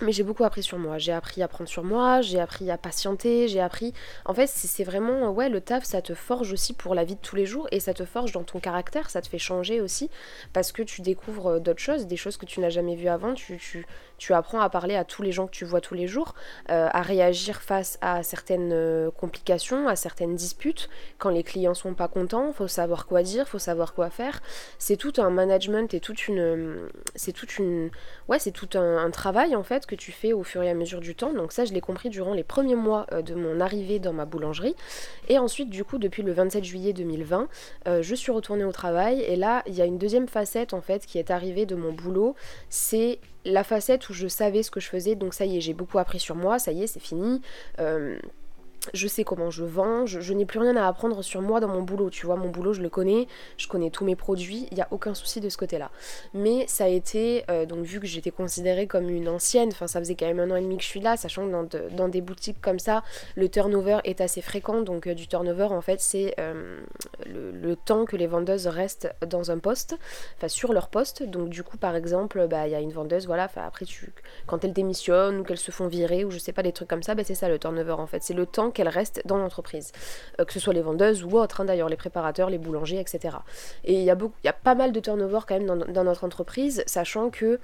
Mais 0.00 0.10
j'ai 0.10 0.24
beaucoup 0.24 0.42
appris 0.42 0.62
sur 0.62 0.78
moi. 0.78 0.98
J'ai 0.98 1.12
appris 1.12 1.42
à 1.42 1.48
prendre 1.48 1.68
sur 1.68 1.84
moi, 1.84 2.22
j'ai 2.22 2.40
appris 2.40 2.70
à 2.70 2.78
patienter, 2.78 3.46
j'ai 3.46 3.60
appris. 3.60 3.92
En 4.24 4.34
fait, 4.34 4.48
c'est 4.48 4.84
vraiment. 4.84 5.30
Ouais, 5.30 5.48
le 5.48 5.60
taf, 5.60 5.84
ça 5.84 6.02
te 6.02 6.14
forge 6.14 6.52
aussi 6.52 6.72
pour 6.72 6.94
la 6.94 7.04
vie 7.04 7.14
de 7.14 7.20
tous 7.20 7.36
les 7.36 7.46
jours 7.46 7.68
et 7.70 7.78
ça 7.78 7.94
te 7.94 8.04
forge 8.04 8.32
dans 8.32 8.42
ton 8.42 8.58
caractère, 8.58 9.10
ça 9.10 9.22
te 9.22 9.28
fait 9.28 9.38
changer 9.38 9.80
aussi 9.80 10.10
parce 10.52 10.72
que 10.72 10.82
tu 10.82 11.02
découvres 11.02 11.52
euh, 11.52 11.58
d'autres 11.60 11.80
choses, 11.80 12.06
des 12.06 12.16
choses 12.16 12.36
que 12.36 12.46
tu 12.46 12.60
n'as 12.60 12.70
jamais 12.70 12.96
vues 12.96 13.08
avant. 13.08 13.34
Tu, 13.34 13.58
tu, 13.58 13.86
tu 14.22 14.34
apprends 14.34 14.60
à 14.60 14.70
parler 14.70 14.94
à 14.94 15.04
tous 15.04 15.22
les 15.22 15.32
gens 15.32 15.48
que 15.48 15.50
tu 15.50 15.64
vois 15.64 15.80
tous 15.80 15.94
les 15.94 16.06
jours, 16.06 16.36
euh, 16.70 16.88
à 16.92 17.02
réagir 17.02 17.60
face 17.60 17.98
à 18.02 18.22
certaines 18.22 18.70
euh, 18.72 19.10
complications, 19.10 19.88
à 19.88 19.96
certaines 19.96 20.36
disputes. 20.36 20.88
Quand 21.18 21.30
les 21.30 21.42
clients 21.42 21.74
sont 21.74 21.94
pas 21.94 22.06
contents, 22.06 22.52
faut 22.52 22.68
savoir 22.68 23.06
quoi 23.06 23.24
dire, 23.24 23.48
faut 23.48 23.58
savoir 23.58 23.94
quoi 23.94 24.10
faire. 24.10 24.40
C'est 24.78 24.96
tout 24.96 25.14
un 25.18 25.30
management 25.30 25.92
et 25.92 25.98
toute 25.98 26.28
une, 26.28 26.88
c'est 27.16 27.32
toute 27.32 27.58
une, 27.58 27.90
ouais, 28.28 28.38
c'est 28.38 28.52
tout 28.52 28.78
un, 28.78 29.10
travail 29.10 29.56
en 29.56 29.64
fait 29.64 29.86
que 29.86 29.96
tu 29.96 30.12
fais 30.12 30.32
au 30.32 30.44
fur 30.44 30.62
et 30.62 30.70
à 30.70 30.74
mesure 30.74 31.00
du 31.00 31.16
temps. 31.16 31.32
Donc 31.32 31.50
ça, 31.50 31.64
je 31.64 31.72
l'ai 31.72 31.80
compris 31.80 32.08
durant 32.08 32.32
les 32.32 32.44
premiers 32.44 32.76
mois 32.76 33.06
euh, 33.10 33.22
de 33.22 33.34
mon 33.34 33.58
arrivée 33.58 33.98
dans 33.98 34.12
ma 34.12 34.24
boulangerie. 34.24 34.76
Et 35.28 35.40
ensuite, 35.40 35.68
du 35.68 35.82
coup, 35.82 35.98
depuis 35.98 36.22
le 36.22 36.32
27 36.32 36.62
juillet 36.62 36.92
2020, 36.92 37.48
je 38.00 38.14
suis 38.14 38.30
retournée 38.30 38.64
au 38.64 38.72
travail 38.72 39.20
et 39.22 39.34
là, 39.34 39.64
il 39.66 39.74
y 39.74 39.82
a 39.82 39.84
une 39.84 39.98
deuxième 39.98 40.28
facette 40.28 40.74
en 40.74 40.80
fait 40.80 41.06
qui 41.06 41.18
est 41.18 41.32
arrivée 41.32 41.66
de 41.66 41.74
mon 41.74 41.92
boulot, 41.92 42.36
c'est 42.68 43.18
la 43.44 43.64
facette 43.64 44.08
où 44.08 44.12
je 44.12 44.28
savais 44.28 44.62
ce 44.62 44.70
que 44.70 44.80
je 44.80 44.88
faisais, 44.88 45.14
donc 45.14 45.34
ça 45.34 45.44
y 45.44 45.56
est, 45.56 45.60
j'ai 45.60 45.74
beaucoup 45.74 45.98
appris 45.98 46.20
sur 46.20 46.36
moi, 46.36 46.58
ça 46.58 46.72
y 46.72 46.82
est, 46.82 46.86
c'est 46.86 47.00
fini. 47.00 47.40
Euh, 47.78 48.18
je 48.94 49.06
sais 49.06 49.22
comment 49.24 49.50
je 49.50 49.64
vends, 49.64 50.06
je, 50.06 50.32
n'ai 50.32 50.44
plus 50.44 50.58
rien 50.58 50.76
à 50.76 50.86
apprendre 50.86 51.22
sur 51.22 51.40
moi 51.40 51.60
dans 51.60 51.68
mon 51.68 51.82
boulot, 51.82 52.10
tu 52.10 52.26
vois, 52.26 52.36
mon 52.36 52.48
boulot 52.48 52.72
je 52.72 52.82
le 52.82 52.88
connais, 52.88 53.28
je 53.56 53.68
connais 53.68 53.90
tous 53.90 54.04
mes 54.04 54.16
produits, 54.16 54.66
il 54.70 54.74
n'y 54.74 54.82
a 54.82 54.88
aucun 54.90 55.14
souci 55.14 55.40
de 55.40 55.48
ce 55.48 55.56
côté-là. 55.56 55.90
Mais 56.34 56.66
ça 56.66 56.84
a 56.84 56.88
été, 56.88 57.44
euh, 57.50 57.64
donc 57.64 57.84
vu 57.84 58.00
que 58.00 58.06
j'étais 58.06 58.32
considérée 58.32 58.86
comme 58.86 59.08
une 59.08 59.28
ancienne, 59.28 59.68
enfin 59.70 59.86
ça 59.86 60.00
faisait 60.00 60.16
quand 60.16 60.26
même 60.26 60.40
un 60.40 60.50
an 60.50 60.56
et 60.56 60.62
demi 60.62 60.78
que 60.78 60.82
je 60.82 60.88
suis 60.88 61.00
là, 61.00 61.16
sachant 61.16 61.46
que 61.46 61.88
dans, 61.90 62.08
des 62.08 62.20
boutiques 62.20 62.60
comme 62.60 62.80
ça, 62.80 63.04
le 63.36 63.48
turnover 63.48 63.98
est 64.04 64.20
assez 64.20 64.42
fréquent, 64.42 64.82
donc 64.82 65.06
euh, 65.06 65.14
du 65.14 65.28
turnover 65.28 65.64
en 65.64 65.80
fait 65.80 66.00
c'est 66.00 66.34
euh, 66.40 66.80
le, 67.26 67.76
temps 67.76 68.04
que 68.04 68.16
les 68.16 68.26
vendeuses 68.26 68.66
restent 68.66 69.12
dans 69.26 69.50
un 69.50 69.58
poste, 69.58 69.96
enfin 70.36 70.48
sur 70.48 70.72
leur 70.72 70.88
poste, 70.88 71.22
donc 71.22 71.48
du 71.48 71.62
coup 71.62 71.78
par 71.78 71.96
exemple, 71.96 72.46
bah, 72.48 72.66
il 72.66 72.72
y 72.72 72.74
a 72.74 72.80
une 72.80 72.92
vendeuse, 72.92 73.26
voilà, 73.26 73.48
après 73.56 73.84
tu, 73.84 74.12
quand 74.46 74.64
elle 74.64 74.72
démissionne 74.72 75.40
ou 75.40 75.44
qu'elles 75.44 75.58
se 75.58 75.70
font 75.70 75.86
virer 75.86 76.24
ou 76.24 76.30
je 76.30 76.38
sais 76.38 76.52
pas 76.52 76.62
des 76.62 76.72
trucs 76.72 76.88
comme 76.88 77.02
ça, 77.02 77.14
bah, 77.14 77.22
c'est 77.24 77.34
ça 77.34 77.48
le 77.48 77.58
turnover 77.58 77.92
en 77.92 78.06
fait, 78.06 78.22
c'est 78.22 78.34
le 78.34 78.46
temps 78.46 78.71
qu'elles 78.72 78.88
restent 78.88 79.22
dans 79.24 79.38
l'entreprise. 79.38 79.92
Euh, 80.40 80.44
que 80.44 80.52
ce 80.52 80.60
soit 80.60 80.74
les 80.74 80.82
vendeuses 80.82 81.24
ou 81.24 81.38
autres, 81.38 81.60
hein, 81.60 81.64
d'ailleurs, 81.64 81.88
les 81.88 81.96
préparateurs, 81.96 82.50
les 82.50 82.58
boulangers, 82.58 83.00
etc. 83.00 83.36
Et 83.84 83.94
il 83.94 84.02
y, 84.02 84.10
a 84.10 84.16
y 84.44 84.48
a 84.48 84.52
pas 84.52 84.74
mal 84.74 84.92
de 84.92 85.00
turnover 85.00 85.40
quand 85.46 85.58
même 85.58 85.92
dans 85.92 86.04
notre 86.04 86.24
entreprise, 86.24 86.82
sachant 86.86 87.30
que 87.30 87.58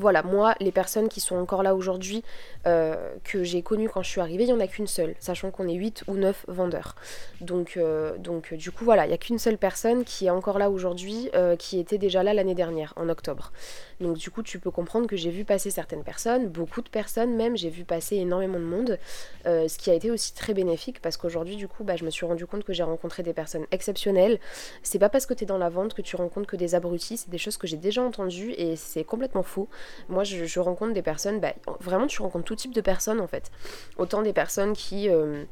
voilà, 0.00 0.22
moi, 0.22 0.54
les 0.60 0.72
personnes 0.72 1.08
qui 1.08 1.20
sont 1.20 1.36
encore 1.36 1.62
là 1.62 1.74
aujourd'hui, 1.74 2.24
euh, 2.66 3.14
que 3.22 3.44
j'ai 3.44 3.62
connues 3.62 3.88
quand 3.88 4.02
je 4.02 4.08
suis 4.08 4.20
arrivée, 4.20 4.44
il 4.44 4.46
n'y 4.46 4.52
en 4.52 4.60
a 4.60 4.66
qu'une 4.66 4.86
seule, 4.86 5.14
sachant 5.20 5.50
qu'on 5.50 5.68
est 5.68 5.74
8 5.74 6.04
ou 6.08 6.14
9 6.14 6.46
vendeurs. 6.48 6.96
Donc, 7.40 7.74
euh, 7.76 8.16
donc 8.16 8.54
du 8.54 8.70
coup, 8.70 8.84
voilà, 8.84 9.04
il 9.04 9.08
n'y 9.08 9.14
a 9.14 9.18
qu'une 9.18 9.38
seule 9.38 9.58
personne 9.58 10.04
qui 10.04 10.26
est 10.26 10.30
encore 10.30 10.58
là 10.58 10.70
aujourd'hui, 10.70 11.30
euh, 11.34 11.54
qui 11.54 11.78
était 11.78 11.98
déjà 11.98 12.22
là 12.22 12.34
l'année 12.34 12.54
dernière, 12.54 12.94
en 12.96 13.08
octobre. 13.08 13.52
Donc, 14.00 14.16
du 14.16 14.30
coup, 14.30 14.42
tu 14.42 14.58
peux 14.58 14.70
comprendre 14.70 15.06
que 15.06 15.16
j'ai 15.16 15.30
vu 15.30 15.44
passer 15.44 15.70
certaines 15.70 16.02
personnes, 16.02 16.48
beaucoup 16.48 16.80
de 16.80 16.88
personnes 16.88 17.36
même, 17.36 17.56
j'ai 17.56 17.68
vu 17.68 17.84
passer 17.84 18.16
énormément 18.16 18.58
de 18.58 18.64
monde, 18.64 18.98
ce 19.44 19.76
qui 19.76 19.90
a 19.90 19.94
été 19.94 20.10
aussi 20.10 20.32
très 20.34 20.54
bénéfique 20.54 21.02
parce 21.02 21.18
qu'aujourd'hui, 21.18 21.56
du 21.56 21.68
coup, 21.68 21.84
bah, 21.84 21.96
je 21.96 22.04
me 22.04 22.10
suis 22.10 22.24
rendu 22.24 22.46
compte 22.46 22.64
que 22.64 22.72
j'ai 22.72 22.82
rencontré 22.82 23.22
des 23.22 23.34
personnes 23.34 23.66
exceptionnelles. 23.70 24.38
C'est 24.82 24.98
pas 24.98 25.10
parce 25.10 25.26
que 25.26 25.34
tu 25.34 25.44
es 25.44 25.46
dans 25.46 25.58
la 25.58 25.68
vente 25.68 25.92
que 25.92 26.00
tu 26.00 26.16
rencontres 26.16 26.46
que 26.46 26.56
des 26.56 26.74
abrutis, 26.74 27.18
c'est 27.18 27.30
des 27.30 27.38
choses 27.38 27.58
que 27.58 27.66
j'ai 27.66 27.76
déjà 27.76 28.02
entendues 28.02 28.52
et 28.56 28.76
c'est 28.76 29.04
complètement 29.04 29.42
faux. 29.42 29.68
Moi, 30.08 30.24
je, 30.24 30.60
rencontre 30.60 30.92
des 30.92 31.02
personnes, 31.02 31.40
bah, 31.40 31.54
vraiment, 31.80 32.06
tu 32.06 32.22
rencontres 32.22 32.44
tout 32.44 32.56
type 32.56 32.74
de 32.74 32.80
personnes 32.80 33.20
en 33.20 33.26
fait. 33.26 33.50
Autant 33.96 34.22
des 34.22 34.32
personnes 34.32 34.72
qui. 34.72 35.08
Euh, 35.08 35.44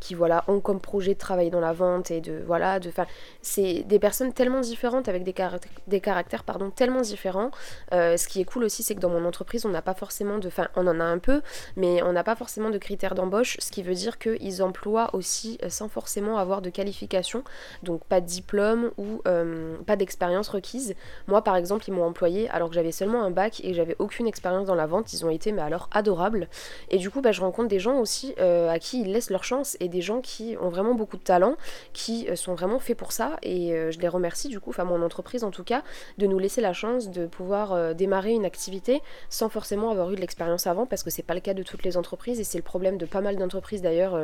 qui 0.00 0.14
voilà 0.14 0.44
ont 0.48 0.60
comme 0.60 0.80
projet 0.80 1.14
de 1.14 1.18
travailler 1.18 1.50
dans 1.50 1.60
la 1.60 1.72
vente 1.72 2.10
et 2.10 2.20
de 2.20 2.42
voilà 2.46 2.80
de 2.80 2.90
faire 2.90 3.06
c'est 3.42 3.82
des 3.84 3.98
personnes 3.98 4.32
tellement 4.32 4.60
différentes 4.60 5.08
avec 5.08 5.22
des 5.22 5.32
caractères, 5.32 5.70
des 5.86 6.00
caractères 6.00 6.44
pardon 6.44 6.70
tellement 6.70 7.02
différents. 7.02 7.50
Euh, 7.92 8.16
ce 8.16 8.26
qui 8.26 8.40
est 8.40 8.44
cool 8.44 8.64
aussi 8.64 8.82
c'est 8.82 8.94
que 8.94 9.00
dans 9.00 9.10
mon 9.10 9.24
entreprise 9.24 9.66
on 9.66 9.68
n'a 9.68 9.82
pas 9.82 9.94
forcément 9.94 10.38
de 10.38 10.48
enfin 10.48 10.68
on 10.74 10.86
en 10.86 10.98
a 11.00 11.04
un 11.04 11.18
peu 11.18 11.42
mais 11.76 12.02
on 12.02 12.12
n'a 12.12 12.24
pas 12.24 12.34
forcément 12.34 12.70
de 12.70 12.78
critères 12.78 13.14
d'embauche 13.14 13.56
ce 13.60 13.70
qui 13.70 13.82
veut 13.82 13.94
dire 13.94 14.18
qu'ils 14.18 14.62
emploient 14.62 15.14
aussi 15.14 15.58
euh, 15.62 15.68
sans 15.68 15.88
forcément 15.88 16.38
avoir 16.38 16.62
de 16.62 16.70
qualification. 16.70 17.44
Donc 17.82 18.04
pas 18.04 18.20
de 18.20 18.26
diplôme 18.26 18.90
ou 18.96 19.22
euh, 19.28 19.76
pas 19.86 19.96
d'expérience 19.96 20.48
requise. 20.48 20.94
Moi 21.26 21.42
par 21.44 21.56
exemple 21.56 21.84
ils 21.88 21.92
m'ont 21.92 22.06
employé 22.06 22.48
alors 22.50 22.68
que 22.70 22.74
j'avais 22.74 22.92
seulement 22.92 23.22
un 23.22 23.30
bac 23.30 23.60
et 23.64 23.74
j'avais 23.74 23.96
aucune 23.98 24.26
expérience 24.26 24.66
dans 24.66 24.74
la 24.74 24.86
vente. 24.86 25.12
Ils 25.12 25.24
ont 25.24 25.30
été 25.30 25.52
mais 25.52 25.62
alors 25.62 25.88
adorables. 25.92 26.48
Et 26.90 26.98
du 26.98 27.10
coup 27.10 27.20
bah, 27.20 27.32
je 27.32 27.40
rencontre 27.40 27.68
des 27.68 27.80
gens 27.80 27.98
aussi 27.98 28.34
à 28.40 28.78
qui 28.78 29.02
ils 29.02 29.12
laissent 29.12 29.30
leur 29.30 29.44
chance 29.44 29.69
et 29.80 29.88
des 29.88 30.00
gens 30.00 30.20
qui 30.20 30.56
ont 30.60 30.68
vraiment 30.68 30.94
beaucoup 30.94 31.16
de 31.16 31.22
talent, 31.22 31.56
qui 31.92 32.28
euh, 32.28 32.36
sont 32.36 32.54
vraiment 32.54 32.78
faits 32.78 32.96
pour 32.96 33.12
ça. 33.12 33.36
Et 33.42 33.72
euh, 33.72 33.90
je 33.90 33.98
les 34.00 34.08
remercie 34.08 34.48
du 34.48 34.60
coup, 34.60 34.70
enfin 34.70 34.84
mon 34.84 35.02
entreprise 35.02 35.44
en 35.44 35.50
tout 35.50 35.64
cas, 35.64 35.82
de 36.18 36.26
nous 36.26 36.38
laisser 36.38 36.60
la 36.60 36.72
chance 36.72 37.10
de 37.10 37.26
pouvoir 37.26 37.72
euh, 37.72 37.94
démarrer 37.94 38.32
une 38.32 38.44
activité 38.44 39.02
sans 39.28 39.48
forcément 39.48 39.90
avoir 39.90 40.10
eu 40.10 40.16
de 40.16 40.20
l'expérience 40.20 40.66
avant, 40.66 40.86
parce 40.86 41.02
que 41.02 41.10
c'est 41.10 41.22
pas 41.22 41.34
le 41.34 41.40
cas 41.40 41.54
de 41.54 41.62
toutes 41.62 41.84
les 41.84 41.96
entreprises 41.96 42.40
et 42.40 42.44
c'est 42.44 42.58
le 42.58 42.64
problème 42.64 42.98
de 42.98 43.06
pas 43.06 43.20
mal 43.20 43.36
d'entreprises 43.36 43.82
d'ailleurs 43.82 44.18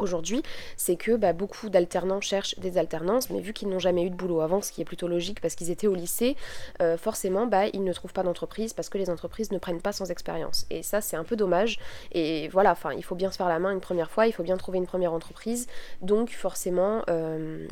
aujourd'hui, 0.00 0.42
c'est 0.76 0.96
que 0.96 1.16
bah, 1.16 1.32
beaucoup 1.32 1.68
d'alternants 1.68 2.20
cherchent 2.20 2.58
des 2.58 2.78
alternances, 2.78 3.30
mais 3.30 3.40
vu 3.40 3.52
qu'ils 3.52 3.68
n'ont 3.68 3.78
jamais 3.78 4.04
eu 4.04 4.10
de 4.10 4.14
boulot 4.14 4.40
avant, 4.40 4.60
ce 4.60 4.72
qui 4.72 4.80
est 4.80 4.84
plutôt 4.84 5.08
logique 5.08 5.40
parce 5.40 5.54
qu'ils 5.54 5.70
étaient 5.70 5.86
au 5.86 5.94
lycée, 5.94 6.36
euh, 6.80 6.96
forcément, 6.96 7.46
bah, 7.46 7.66
ils 7.72 7.84
ne 7.84 7.92
trouvent 7.92 8.12
pas 8.12 8.22
d'entreprise 8.22 8.72
parce 8.72 8.88
que 8.88 8.98
les 8.98 9.10
entreprises 9.10 9.50
ne 9.52 9.58
prennent 9.58 9.80
pas 9.80 9.92
sans 9.92 10.10
expérience. 10.10 10.66
Et 10.70 10.82
ça, 10.82 11.00
c'est 11.00 11.16
un 11.16 11.24
peu 11.24 11.36
dommage. 11.36 11.78
Et 12.12 12.48
voilà, 12.48 12.72
enfin, 12.72 12.92
il 12.92 13.04
faut 13.04 13.14
bien 13.14 13.30
se 13.30 13.36
faire 13.36 13.48
la 13.48 13.58
main 13.58 13.72
une 13.72 13.80
première 13.80 14.10
fois, 14.10 14.26
il 14.26 14.32
faut 14.32 14.42
bien 14.42 14.56
trouver 14.56 14.78
une 14.78 14.86
première 14.86 15.12
entreprise. 15.12 15.66
Donc, 16.02 16.30
forcément. 16.30 17.02
Euh, 17.08 17.66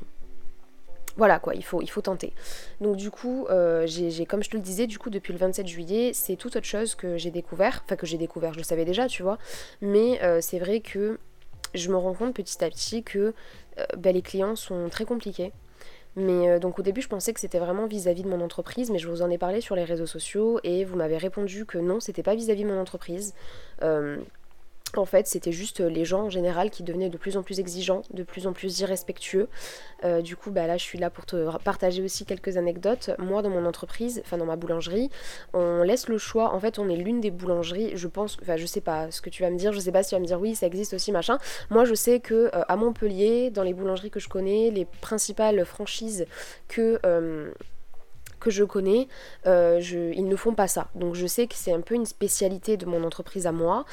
voilà 1.16 1.38
quoi, 1.38 1.54
il 1.54 1.64
faut, 1.64 1.80
tenter. 2.02 2.35
Donc 2.83 2.97
du 2.97 3.11
coup, 3.11 3.47
euh, 3.49 3.87
j'ai, 3.87 4.26
comme 4.26 4.42
je 4.42 4.50
te 4.50 4.56
le 4.56 4.62
disais, 4.62 4.87
du 4.87 4.99
coup 4.99 5.09
depuis 5.09 5.33
le 5.33 5.38
27 5.38 5.66
juillet, 5.66 6.11
c'est 6.12 6.37
toute 6.37 6.56
autre 6.56 6.66
chose 6.66 6.95
que 6.95 7.16
j'ai 7.16 7.30
découvert, 7.30 7.83
enfin 7.87 7.97
que 7.97 8.04
j'ai 8.04 8.18
découvert, 8.18 8.52
je 8.52 8.59
le 8.59 8.64
savais 8.64 8.85
déjà, 8.85 9.06
tu 9.06 9.23
vois, 9.23 9.38
mais 9.80 10.21
c'est 10.42 10.59
vrai 10.59 10.80
que 10.80 11.18
je 11.76 11.90
me 11.90 11.97
rends 11.97 12.14
compte 12.14 12.35
petit 12.35 12.62
à 12.64 12.71
petit 12.71 13.02
que 13.02 13.35
euh, 13.78 13.85
bah, 13.97 14.12
les 14.12 14.23
clients 14.23 14.56
sont 14.56 14.88
très 14.88 15.04
compliqués. 15.04 15.52
Mais 16.16 16.49
euh, 16.49 16.59
donc 16.59 16.78
au 16.78 16.83
début 16.83 17.02
je 17.02 17.09
pensais 17.09 17.35
que 17.35 17.40
c'était 17.40 17.59
vraiment 17.59 17.87
vis-à-vis 17.87 18.23
de 18.23 18.28
mon 18.28 18.40
entreprise, 18.40 18.90
mais 18.90 18.99
je 18.99 19.09
vous 19.09 19.21
en 19.21 19.30
ai 19.30 19.37
parlé 19.37 19.61
sur 19.61 19.76
les 19.76 19.85
réseaux 19.85 20.06
sociaux 20.06 20.59
et 20.64 20.85
vous 20.85 20.97
m'avez 20.97 21.18
répondu 21.18 21.66
que 21.66 21.76
non, 21.76 22.00
c'était 22.00 22.23
pas 22.23 22.35
vis-à-vis 22.35 22.64
de 22.64 22.68
mon 22.68 22.80
entreprise. 22.80 23.35
Euh, 23.83 24.16
en 24.95 25.05
fait, 25.05 25.26
c'était 25.26 25.52
juste 25.52 25.81
les 25.81 26.05
gens 26.05 26.25
en 26.25 26.31
général 26.31 26.71
qui 26.71 26.83
devenaient 26.83 27.09
de 27.09 27.19
plus 27.19 27.37
en 27.37 27.43
plus 27.43 27.61
exigeants, 27.61 28.02
de 28.12 28.23
plus 28.23 28.47
en 28.47 28.52
plus 28.52 28.81
irrespectueux. 28.81 29.49
Euh, 30.05 30.23
du 30.23 30.37
coup, 30.37 30.50
bah 30.50 30.66
là, 30.66 30.76
je 30.76 30.85
suis 30.85 30.99
là 30.99 31.11
pour 31.11 31.26
te 31.26 31.57
partager 31.59 32.02
aussi 32.02 32.25
quelques 32.25 32.57
anecdotes. 32.57 33.11
Moi, 33.19 33.43
dans 33.43 33.50
mon 33.50 33.66
entreprise, 33.66 34.23
enfin 34.25 34.38
dans 34.38 34.47
ma 34.47 34.57
boulangerie, 34.57 35.11
on 35.52 35.83
laisse 35.83 36.09
le 36.09 36.19
choix. 36.19 36.55
En 36.55 36.61
fait, 36.61 36.78
on 36.78 36.88
est 36.88 36.97
l'une 36.97 37.21
des 37.21 37.31
boulangeries. 37.31 37.93
Je 37.97 38.09
pense, 38.09 38.37
enfin, 38.40 38.57
je 38.57 38.66
sais 38.66 38.81
pas 38.81 39.11
ce 39.11 39.21
que 39.21 39.31
tu 39.31 39.43
vas 39.43 39.50
me 39.50 39.59
dire. 39.59 39.73
Je 39.73 39.81
sais 39.81 39.93
pas 39.93 40.02
si 40.02 40.11
tu 40.11 40.14
vas 40.14 40.21
me 40.21 40.26
dire 40.26 40.40
oui, 40.40 40.55
ça 40.55 40.66
existe 40.66 40.95
aussi, 40.95 41.12
machin. 41.12 41.38
Moi, 41.71 41.85
je 41.85 41.95
sais 41.95 42.21
que 42.21 42.50
euh, 42.55 42.62
à 42.69 42.76
Montpellier, 42.76 43.50
dans 43.50 43.62
les 43.62 43.75
boulangeries 43.75 44.11
que 44.11 44.21
je 44.21 44.28
connais, 44.28 44.71
les 44.71 44.85
principales 44.85 45.64
franchises 45.64 46.26
que 46.69 46.99
euh, 47.05 47.50
que 48.40 48.50
je 48.50 48.64
connais, 48.64 49.09
euh, 49.47 49.81
ils 49.83 50.28
ne 50.28 50.37
font 50.37 50.55
pas 50.55 50.69
ça. 50.69 50.88
Donc 50.95 51.14
je 51.14 51.26
sais 51.26 51.47
que 51.47 51.55
c'est 51.55 51.73
un 51.73 51.81
peu 51.81 51.95
une 51.95 52.07
spécialité 52.07 52.76
de 52.76 52.87
mon 52.87 53.05
entreprise 53.05 53.47
à 53.47 53.52
moi. 53.52 53.85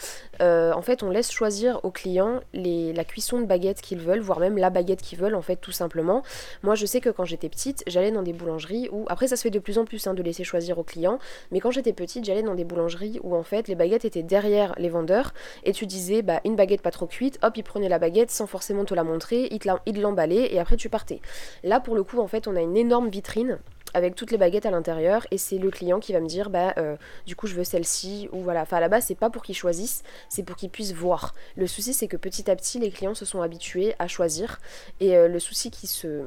Euh, 0.41 0.73
en 0.73 0.81
fait, 0.81 1.03
on 1.03 1.09
laisse 1.09 1.31
choisir 1.31 1.79
aux 1.83 1.91
clients 1.91 2.41
la 2.53 3.03
cuisson 3.03 3.39
de 3.39 3.45
baguette 3.45 3.81
qu'ils 3.81 3.99
veulent, 3.99 4.19
voire 4.19 4.39
même 4.39 4.57
la 4.57 4.69
baguette 4.69 5.01
qu'ils 5.01 5.19
veulent, 5.19 5.35
en 5.35 5.41
fait, 5.41 5.57
tout 5.57 5.71
simplement. 5.71 6.23
Moi, 6.63 6.75
je 6.75 6.85
sais 6.85 7.01
que 7.01 7.09
quand 7.09 7.25
j'étais 7.25 7.49
petite, 7.49 7.83
j'allais 7.87 8.11
dans 8.11 8.21
des 8.21 8.33
boulangeries 8.33 8.89
où, 8.91 9.05
après, 9.09 9.27
ça 9.27 9.35
se 9.35 9.43
fait 9.43 9.49
de 9.49 9.59
plus 9.59 9.77
en 9.77 9.85
plus 9.85 10.05
hein, 10.07 10.13
de 10.13 10.23
laisser 10.23 10.43
choisir 10.43 10.77
aux 10.79 10.83
clients, 10.83 11.19
mais 11.51 11.59
quand 11.59 11.71
j'étais 11.71 11.93
petite, 11.93 12.25
j'allais 12.25 12.43
dans 12.43 12.55
des 12.55 12.63
boulangeries 12.63 13.19
où, 13.23 13.35
en 13.35 13.43
fait, 13.43 13.67
les 13.67 13.75
baguettes 13.75 14.05
étaient 14.05 14.23
derrière 14.23 14.73
les 14.77 14.89
vendeurs 14.89 15.33
et 15.63 15.71
tu 15.71 15.85
disais, 15.85 16.21
bah, 16.21 16.41
une 16.45 16.55
baguette 16.55 16.81
pas 16.81 16.91
trop 16.91 17.07
cuite, 17.07 17.39
hop, 17.43 17.55
ils 17.57 17.63
prenaient 17.63 17.89
la 17.89 17.99
baguette 17.99 18.31
sans 18.31 18.47
forcément 18.47 18.85
te 18.85 18.93
la 18.93 19.03
montrer, 19.03 19.49
ils 19.85 20.01
l'emballaient 20.01 20.53
et 20.53 20.59
après 20.59 20.77
tu 20.77 20.89
partais. 20.89 21.21
Là, 21.63 21.79
pour 21.79 21.95
le 21.95 22.03
coup, 22.03 22.19
en 22.19 22.27
fait, 22.27 22.47
on 22.47 22.55
a 22.55 22.61
une 22.61 22.77
énorme 22.77 23.09
vitrine 23.09 23.59
avec 23.93 24.15
toutes 24.15 24.31
les 24.31 24.37
baguettes 24.37 24.65
à 24.65 24.71
l'intérieur 24.71 25.25
et 25.31 25.37
c'est 25.37 25.57
le 25.57 25.69
client 25.71 25.99
qui 25.99 26.13
va 26.13 26.19
me 26.19 26.27
dire 26.27 26.49
bah 26.49 26.73
euh, 26.77 26.95
du 27.25 27.35
coup 27.35 27.47
je 27.47 27.55
veux 27.55 27.63
celle-ci 27.63 28.29
ou 28.31 28.41
voilà. 28.41 28.61
Enfin 28.61 28.77
à 28.77 28.81
la 28.81 28.89
base 28.89 29.05
c'est 29.05 29.15
pas 29.15 29.29
pour 29.29 29.43
qu'ils 29.43 29.55
choisissent 29.55 30.03
c'est 30.29 30.43
pour 30.43 30.55
qu'ils 30.55 30.69
puissent 30.69 30.93
voir. 30.93 31.33
Le 31.55 31.67
souci 31.67 31.93
c'est 31.93 32.07
que 32.07 32.17
petit 32.17 32.49
à 32.49 32.55
petit 32.55 32.79
les 32.79 32.91
clients 32.91 33.15
se 33.15 33.25
sont 33.25 33.41
habitués 33.41 33.95
à 33.99 34.07
choisir 34.07 34.59
et 34.99 35.15
euh, 35.15 35.27
le 35.27 35.39
souci 35.39 35.71
qui 35.71 35.87
se 35.87 36.25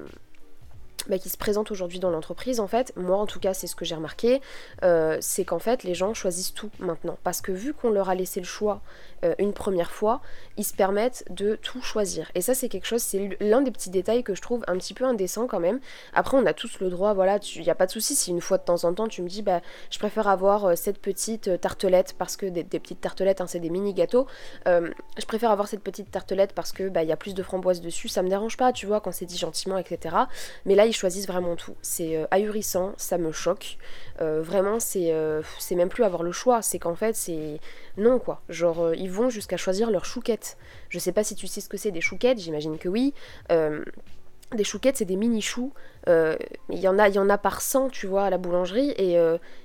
bah, 1.08 1.18
qui 1.18 1.28
se 1.28 1.36
présente 1.36 1.70
aujourd'hui 1.70 1.98
dans 1.98 2.10
l'entreprise, 2.10 2.60
en 2.60 2.66
fait, 2.66 2.92
moi 2.96 3.16
en 3.16 3.26
tout 3.26 3.40
cas 3.40 3.54
c'est 3.54 3.66
ce 3.66 3.74
que 3.74 3.84
j'ai 3.84 3.94
remarqué, 3.94 4.40
euh, 4.82 5.18
c'est 5.20 5.44
qu'en 5.44 5.58
fait 5.58 5.84
les 5.84 5.94
gens 5.94 6.14
choisissent 6.14 6.54
tout 6.54 6.70
maintenant. 6.78 7.18
Parce 7.24 7.40
que 7.40 7.52
vu 7.52 7.74
qu'on 7.74 7.90
leur 7.90 8.08
a 8.08 8.14
laissé 8.14 8.40
le 8.40 8.46
choix 8.46 8.80
euh, 9.24 9.34
une 9.38 9.52
première 9.52 9.90
fois, 9.90 10.20
ils 10.56 10.64
se 10.64 10.74
permettent 10.74 11.24
de 11.30 11.56
tout 11.56 11.80
choisir. 11.80 12.30
Et 12.34 12.40
ça 12.40 12.54
c'est 12.54 12.68
quelque 12.68 12.86
chose, 12.86 13.02
c'est 13.02 13.36
l'un 13.40 13.62
des 13.62 13.70
petits 13.70 13.90
détails 13.90 14.22
que 14.22 14.34
je 14.34 14.42
trouve 14.42 14.64
un 14.68 14.76
petit 14.76 14.94
peu 14.94 15.04
indécent 15.04 15.46
quand 15.46 15.60
même. 15.60 15.80
Après 16.12 16.36
on 16.36 16.46
a 16.46 16.52
tous 16.52 16.80
le 16.80 16.90
droit, 16.90 17.14
voilà, 17.14 17.38
il 17.54 17.62
n'y 17.62 17.70
a 17.70 17.74
pas 17.74 17.86
de 17.86 17.90
souci 17.90 18.14
si 18.14 18.30
une 18.30 18.40
fois 18.40 18.58
de 18.58 18.64
temps 18.64 18.84
en 18.84 18.92
temps 18.92 19.08
tu 19.08 19.22
me 19.22 19.28
dis 19.28 19.42
bah 19.42 19.60
je 19.90 19.98
préfère 19.98 20.28
avoir 20.28 20.66
euh, 20.66 20.74
cette 20.74 20.98
petite 20.98 21.60
tartelette 21.60 22.14
parce 22.18 22.36
que 22.36 22.46
des, 22.46 22.64
petites 22.64 23.00
tartelettes, 23.00 23.40
hein, 23.40 23.46
c'est 23.46 23.60
des 23.60 23.70
mini 23.70 23.94
gâteaux, 23.94 24.26
je 24.66 25.26
préfère 25.26 25.50
avoir 25.50 25.68
cette 25.68 25.82
petite 25.82 26.10
tartelette 26.10 26.52
parce 26.52 26.72
que 26.72 26.88
bah 26.88 27.02
il 27.02 27.08
y 27.08 27.12
a 27.12 27.16
plus 27.16 27.34
de 27.34 27.42
framboises 27.42 27.80
dessus, 27.80 28.08
ça 28.08 28.22
me 28.22 28.28
dérange 28.28 28.56
pas, 28.56 28.72
tu 28.72 28.86
vois, 28.86 29.00
quand 29.00 29.12
c'est 29.12 29.26
dit 29.26 29.38
gentiment, 29.38 29.78
etc. 29.78 30.16
Mais 30.64 30.74
là 30.74 30.86
ils 30.86 30.92
choisissent 30.96 31.26
vraiment 31.26 31.56
tout. 31.56 31.76
C'est 31.82 32.16
euh, 32.16 32.26
ahurissant, 32.30 32.94
ça 32.96 33.18
me 33.18 33.32
choque. 33.32 33.78
Euh, 34.20 34.42
vraiment, 34.42 34.80
c'est 34.80 35.12
euh, 35.12 35.42
c'est 35.58 35.74
même 35.74 35.88
plus 35.88 36.04
avoir 36.04 36.22
le 36.22 36.32
choix. 36.32 36.62
C'est 36.62 36.78
qu'en 36.78 36.94
fait, 36.94 37.14
c'est. 37.14 37.60
Non, 37.96 38.18
quoi. 38.18 38.42
Genre, 38.48 38.94
ils 38.94 39.10
vont 39.10 39.30
jusqu'à 39.30 39.56
choisir 39.56 39.90
leur 39.90 40.04
chouquette. 40.04 40.56
Je 40.88 40.98
sais 40.98 41.12
pas 41.12 41.24
si 41.24 41.34
tu 41.34 41.46
sais 41.46 41.60
ce 41.60 41.68
que 41.68 41.76
c'est 41.76 41.90
des 41.90 42.00
chouquettes, 42.00 42.38
j'imagine 42.38 42.78
que 42.78 42.88
oui. 42.88 43.14
des 43.50 44.64
chouquettes, 44.64 44.98
c'est 44.98 45.04
des 45.04 45.16
mini 45.16 45.42
choux. 45.42 45.72
Il 46.06 46.78
y 46.78 46.88
en 46.88 46.98
a, 46.98 47.08
il 47.08 47.14
y 47.14 47.18
en 47.18 47.28
a 47.28 47.38
par 47.38 47.60
100, 47.60 47.90
tu 47.90 48.06
vois, 48.06 48.24
à 48.24 48.30
la 48.30 48.38
boulangerie, 48.38 48.90
et 48.90 49.16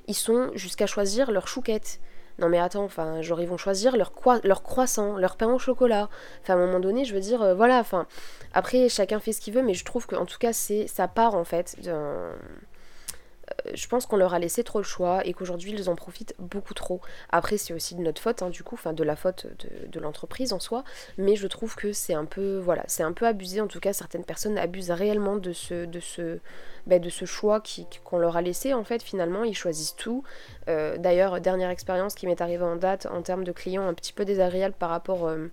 ils 0.08 0.16
sont 0.16 0.52
jusqu'à 0.56 0.88
choisir 0.88 1.32
leur 1.32 1.48
chouquette. 1.48 2.00
Non 2.42 2.50
mais 2.50 2.60
attends, 2.60 2.84
enfin, 2.84 3.22
genre 3.22 3.40
ils 3.40 3.48
vont 3.48 3.58
choisir 3.58 3.96
leur, 3.96 4.12
croissant, 4.64 5.16
leur 5.18 5.38
pain 5.38 5.48
au 5.48 5.60
chocolat. 5.60 6.10
Enfin, 6.42 6.56
à 6.56 6.58
un 6.58 6.66
moment 6.66 6.80
donné, 6.80 7.06
je 7.06 7.14
veux 7.14 7.20
dire, 7.20 7.56
voilà, 7.56 7.80
enfin, 7.80 8.08
après, 8.54 8.90
chacun 8.90 9.20
fait 9.20 9.32
ce 9.32 9.40
qu'il 9.40 9.54
veut, 9.54 9.62
mais 9.62 9.74
je 9.74 9.86
trouve 9.86 10.08
qu'en 10.08 10.26
tout 10.26 10.38
cas, 10.38 10.52
c'est 10.52 10.88
ça 10.88 11.08
part 11.08 11.36
en 11.36 11.44
fait 11.44 11.78
d'un 11.82 11.92
euh, 11.94 12.36
je 13.74 13.88
pense 13.88 14.06
qu'on 14.06 14.18
leur 14.18 14.34
a 14.34 14.40
laissé 14.40 14.64
trop 14.64 14.80
le 14.80 14.84
choix 14.84 15.26
et 15.26 15.34
qu'aujourd'hui 15.34 15.72
ils 15.72 15.90
en 15.90 15.96
profitent 15.96 16.36
beaucoup 16.40 16.74
trop. 16.74 17.02
Après 17.30 17.58
c'est 17.58 17.74
aussi 17.74 17.96
de 17.96 18.02
notre 18.02 18.22
faute 18.22 18.42
hein, 18.42 18.50
du 18.50 18.64
coup, 18.64 18.76
enfin 18.76 18.94
de 18.94 19.04
la 19.04 19.16
faute 19.16 19.48
de, 19.92 20.00
l'entreprise 20.00 20.52
en 20.52 20.60
soi, 20.60 20.84
mais 21.18 21.36
je 21.36 21.48
trouve 21.48 21.76
que 21.76 21.94
c'est 21.94 22.14
un 22.14 22.26
peu 22.26 22.58
voilà, 22.58 22.84
c'est 22.88 23.04
un 23.04 23.14
peu 23.14 23.28
abusé 23.28 23.62
en 23.62 23.68
tout 23.68 23.80
cas 23.80 23.94
certaines 23.94 24.24
personnes 24.24 24.58
abusent 24.58 24.92
réellement 24.92 25.38
de 25.38 25.54
ce 25.54 25.86
de 25.86 26.00
ce 26.00 26.40
ce 27.10 27.26
choix 27.26 27.62
qu'on 28.04 28.18
leur 28.18 28.38
a 28.38 28.42
laissé 28.42 28.74
en 28.74 28.84
fait 28.84 29.04
finalement 29.04 29.44
ils 29.44 29.56
choisissent 29.56 29.96
tout. 29.96 30.24
Euh, 30.68 30.98
d'ailleurs 30.98 31.40
dernière 31.42 31.70
expérience 31.70 32.16
qui 32.16 32.28
m'est 32.28 32.42
arrivée 32.42 32.64
en 32.64 32.76
date 32.76 33.06
en 33.06 33.22
termes 33.22 33.44
de 33.44 33.52
clients 33.52 33.88
un 33.88 33.94
petit 33.94 34.14
peu 34.14 34.26
désagréable 34.26 34.76
par 34.78 34.90
rapport 34.90 35.28
euh, 35.28 35.48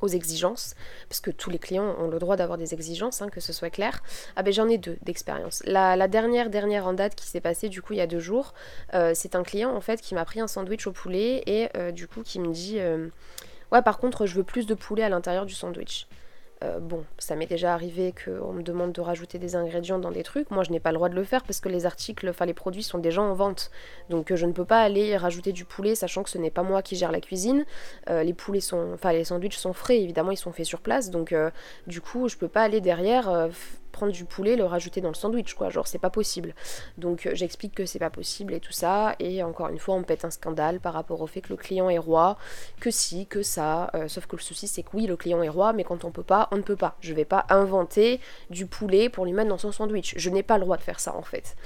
aux 0.00 0.08
exigences, 0.08 0.74
parce 1.08 1.20
que 1.20 1.30
tous 1.30 1.50
les 1.50 1.58
clients 1.58 1.96
ont 1.98 2.08
le 2.08 2.18
droit 2.18 2.36
d'avoir 2.36 2.58
des 2.58 2.74
exigences, 2.74 3.22
hein, 3.22 3.28
que 3.28 3.40
ce 3.40 3.52
soit 3.52 3.70
clair. 3.70 4.02
Ah 4.36 4.42
ben 4.42 4.52
j'en 4.52 4.68
ai 4.68 4.78
deux 4.78 4.98
d'expérience. 5.02 5.62
La, 5.66 6.08
dernière, 6.08 6.50
dernière 6.50 6.86
en 6.86 6.92
date 6.92 7.14
qui 7.14 7.26
s'est 7.26 7.40
passée 7.40 7.68
du 7.68 7.82
coup 7.82 7.92
il 7.94 7.98
y 7.98 8.02
a 8.02 8.06
deux 8.06 8.20
jours, 8.20 8.54
euh, 8.94 9.12
c'est 9.14 9.34
un 9.34 9.42
client 9.42 9.74
en 9.74 9.80
fait 9.80 10.00
qui 10.00 10.14
m'a 10.14 10.24
pris 10.24 10.40
un 10.40 10.46
sandwich 10.46 10.86
au 10.86 10.92
poulet 10.92 11.42
et 11.46 11.68
euh, 11.76 11.90
du 11.90 12.06
coup 12.06 12.22
qui 12.22 12.40
me 12.40 12.52
dit 12.52 12.78
euh, 12.78 13.08
ouais 13.72 13.82
par 13.82 13.98
contre 13.98 14.26
je 14.26 14.34
veux 14.34 14.44
plus 14.44 14.66
de 14.66 14.74
poulet 14.74 15.02
à 15.02 15.08
l'intérieur 15.08 15.46
du 15.46 15.54
sandwich. 15.54 16.06
Euh, 16.64 16.78
bon, 16.80 17.04
ça 17.18 17.36
m'est 17.36 17.46
déjà 17.46 17.74
arrivé 17.74 18.14
qu'on 18.24 18.52
me 18.52 18.62
demande 18.62 18.92
de 18.92 19.00
rajouter 19.00 19.38
des 19.38 19.56
ingrédients 19.56 19.98
dans 19.98 20.10
des 20.10 20.22
trucs. 20.22 20.50
Moi, 20.50 20.64
je 20.64 20.70
n'ai 20.70 20.80
pas 20.80 20.90
le 20.90 20.96
droit 20.96 21.08
de 21.08 21.14
le 21.14 21.24
faire 21.24 21.42
parce 21.44 21.60
que 21.60 21.68
les 21.68 21.86
articles, 21.86 22.28
enfin 22.28 22.46
les 22.46 22.54
produits 22.54 22.82
sont 22.82 22.98
déjà 22.98 23.22
en 23.22 23.34
vente. 23.34 23.70
Donc, 24.10 24.30
euh, 24.30 24.36
je 24.36 24.46
ne 24.46 24.52
peux 24.52 24.64
pas 24.64 24.80
aller 24.80 25.16
rajouter 25.16 25.52
du 25.52 25.64
poulet, 25.64 25.94
sachant 25.94 26.22
que 26.22 26.30
ce 26.30 26.38
n'est 26.38 26.50
pas 26.50 26.62
moi 26.62 26.82
qui 26.82 26.96
gère 26.96 27.12
la 27.12 27.20
cuisine. 27.20 27.64
Euh, 28.08 28.22
les 28.22 28.34
poulets 28.34 28.60
sont, 28.60 28.92
enfin 28.94 29.12
les 29.12 29.24
sandwichs 29.24 29.56
sont 29.56 29.72
frais, 29.72 30.00
évidemment, 30.00 30.30
ils 30.30 30.36
sont 30.36 30.52
faits 30.52 30.66
sur 30.66 30.80
place. 30.80 31.10
Donc, 31.10 31.34
du 31.86 32.00
coup, 32.00 32.28
je 32.28 32.36
peux 32.36 32.48
pas 32.48 32.62
aller 32.62 32.80
derrière 32.80 33.48
prendre 33.94 34.12
du 34.12 34.26
poulet, 34.26 34.56
le 34.56 34.64
rajouter 34.64 35.00
dans 35.00 35.08
le 35.08 35.14
sandwich, 35.14 35.54
quoi. 35.54 35.70
Genre, 35.70 35.86
c'est 35.86 35.98
pas 35.98 36.10
possible. 36.10 36.54
Donc, 36.98 37.26
euh, 37.26 37.34
j'explique 37.34 37.74
que 37.74 37.86
c'est 37.86 37.98
pas 37.98 38.10
possible 38.10 38.52
et 38.52 38.60
tout 38.60 38.72
ça. 38.72 39.14
Et 39.18 39.42
encore 39.42 39.68
une 39.68 39.78
fois, 39.78 39.94
on 39.94 40.02
pète 40.02 40.26
un 40.26 40.30
scandale 40.30 40.80
par 40.80 40.92
rapport 40.92 41.22
au 41.22 41.26
fait 41.26 41.40
que 41.40 41.48
le 41.48 41.56
client 41.56 41.88
est 41.88 41.98
roi, 41.98 42.36
que 42.80 42.90
si, 42.90 43.26
que 43.26 43.42
ça. 43.42 43.90
Euh, 43.94 44.08
sauf 44.08 44.26
que 44.26 44.36
le 44.36 44.42
souci, 44.42 44.68
c'est 44.68 44.82
que 44.82 44.90
oui, 44.92 45.06
le 45.06 45.16
client 45.16 45.42
est 45.42 45.48
roi, 45.48 45.72
mais 45.72 45.84
quand 45.84 46.04
on 46.04 46.10
peut 46.10 46.22
pas, 46.22 46.48
on 46.50 46.56
ne 46.56 46.62
peut 46.62 46.76
pas. 46.76 46.96
Je 47.00 47.14
vais 47.14 47.24
pas 47.24 47.46
inventer 47.48 48.20
du 48.50 48.66
poulet 48.66 49.08
pour 49.08 49.24
lui 49.24 49.32
mettre 49.32 49.48
dans 49.48 49.58
son 49.58 49.72
sandwich. 49.72 50.14
Je 50.16 50.30
n'ai 50.30 50.42
pas 50.42 50.58
le 50.58 50.64
droit 50.64 50.76
de 50.76 50.82
faire 50.82 51.00
ça, 51.00 51.14
en 51.16 51.22
fait. 51.22 51.56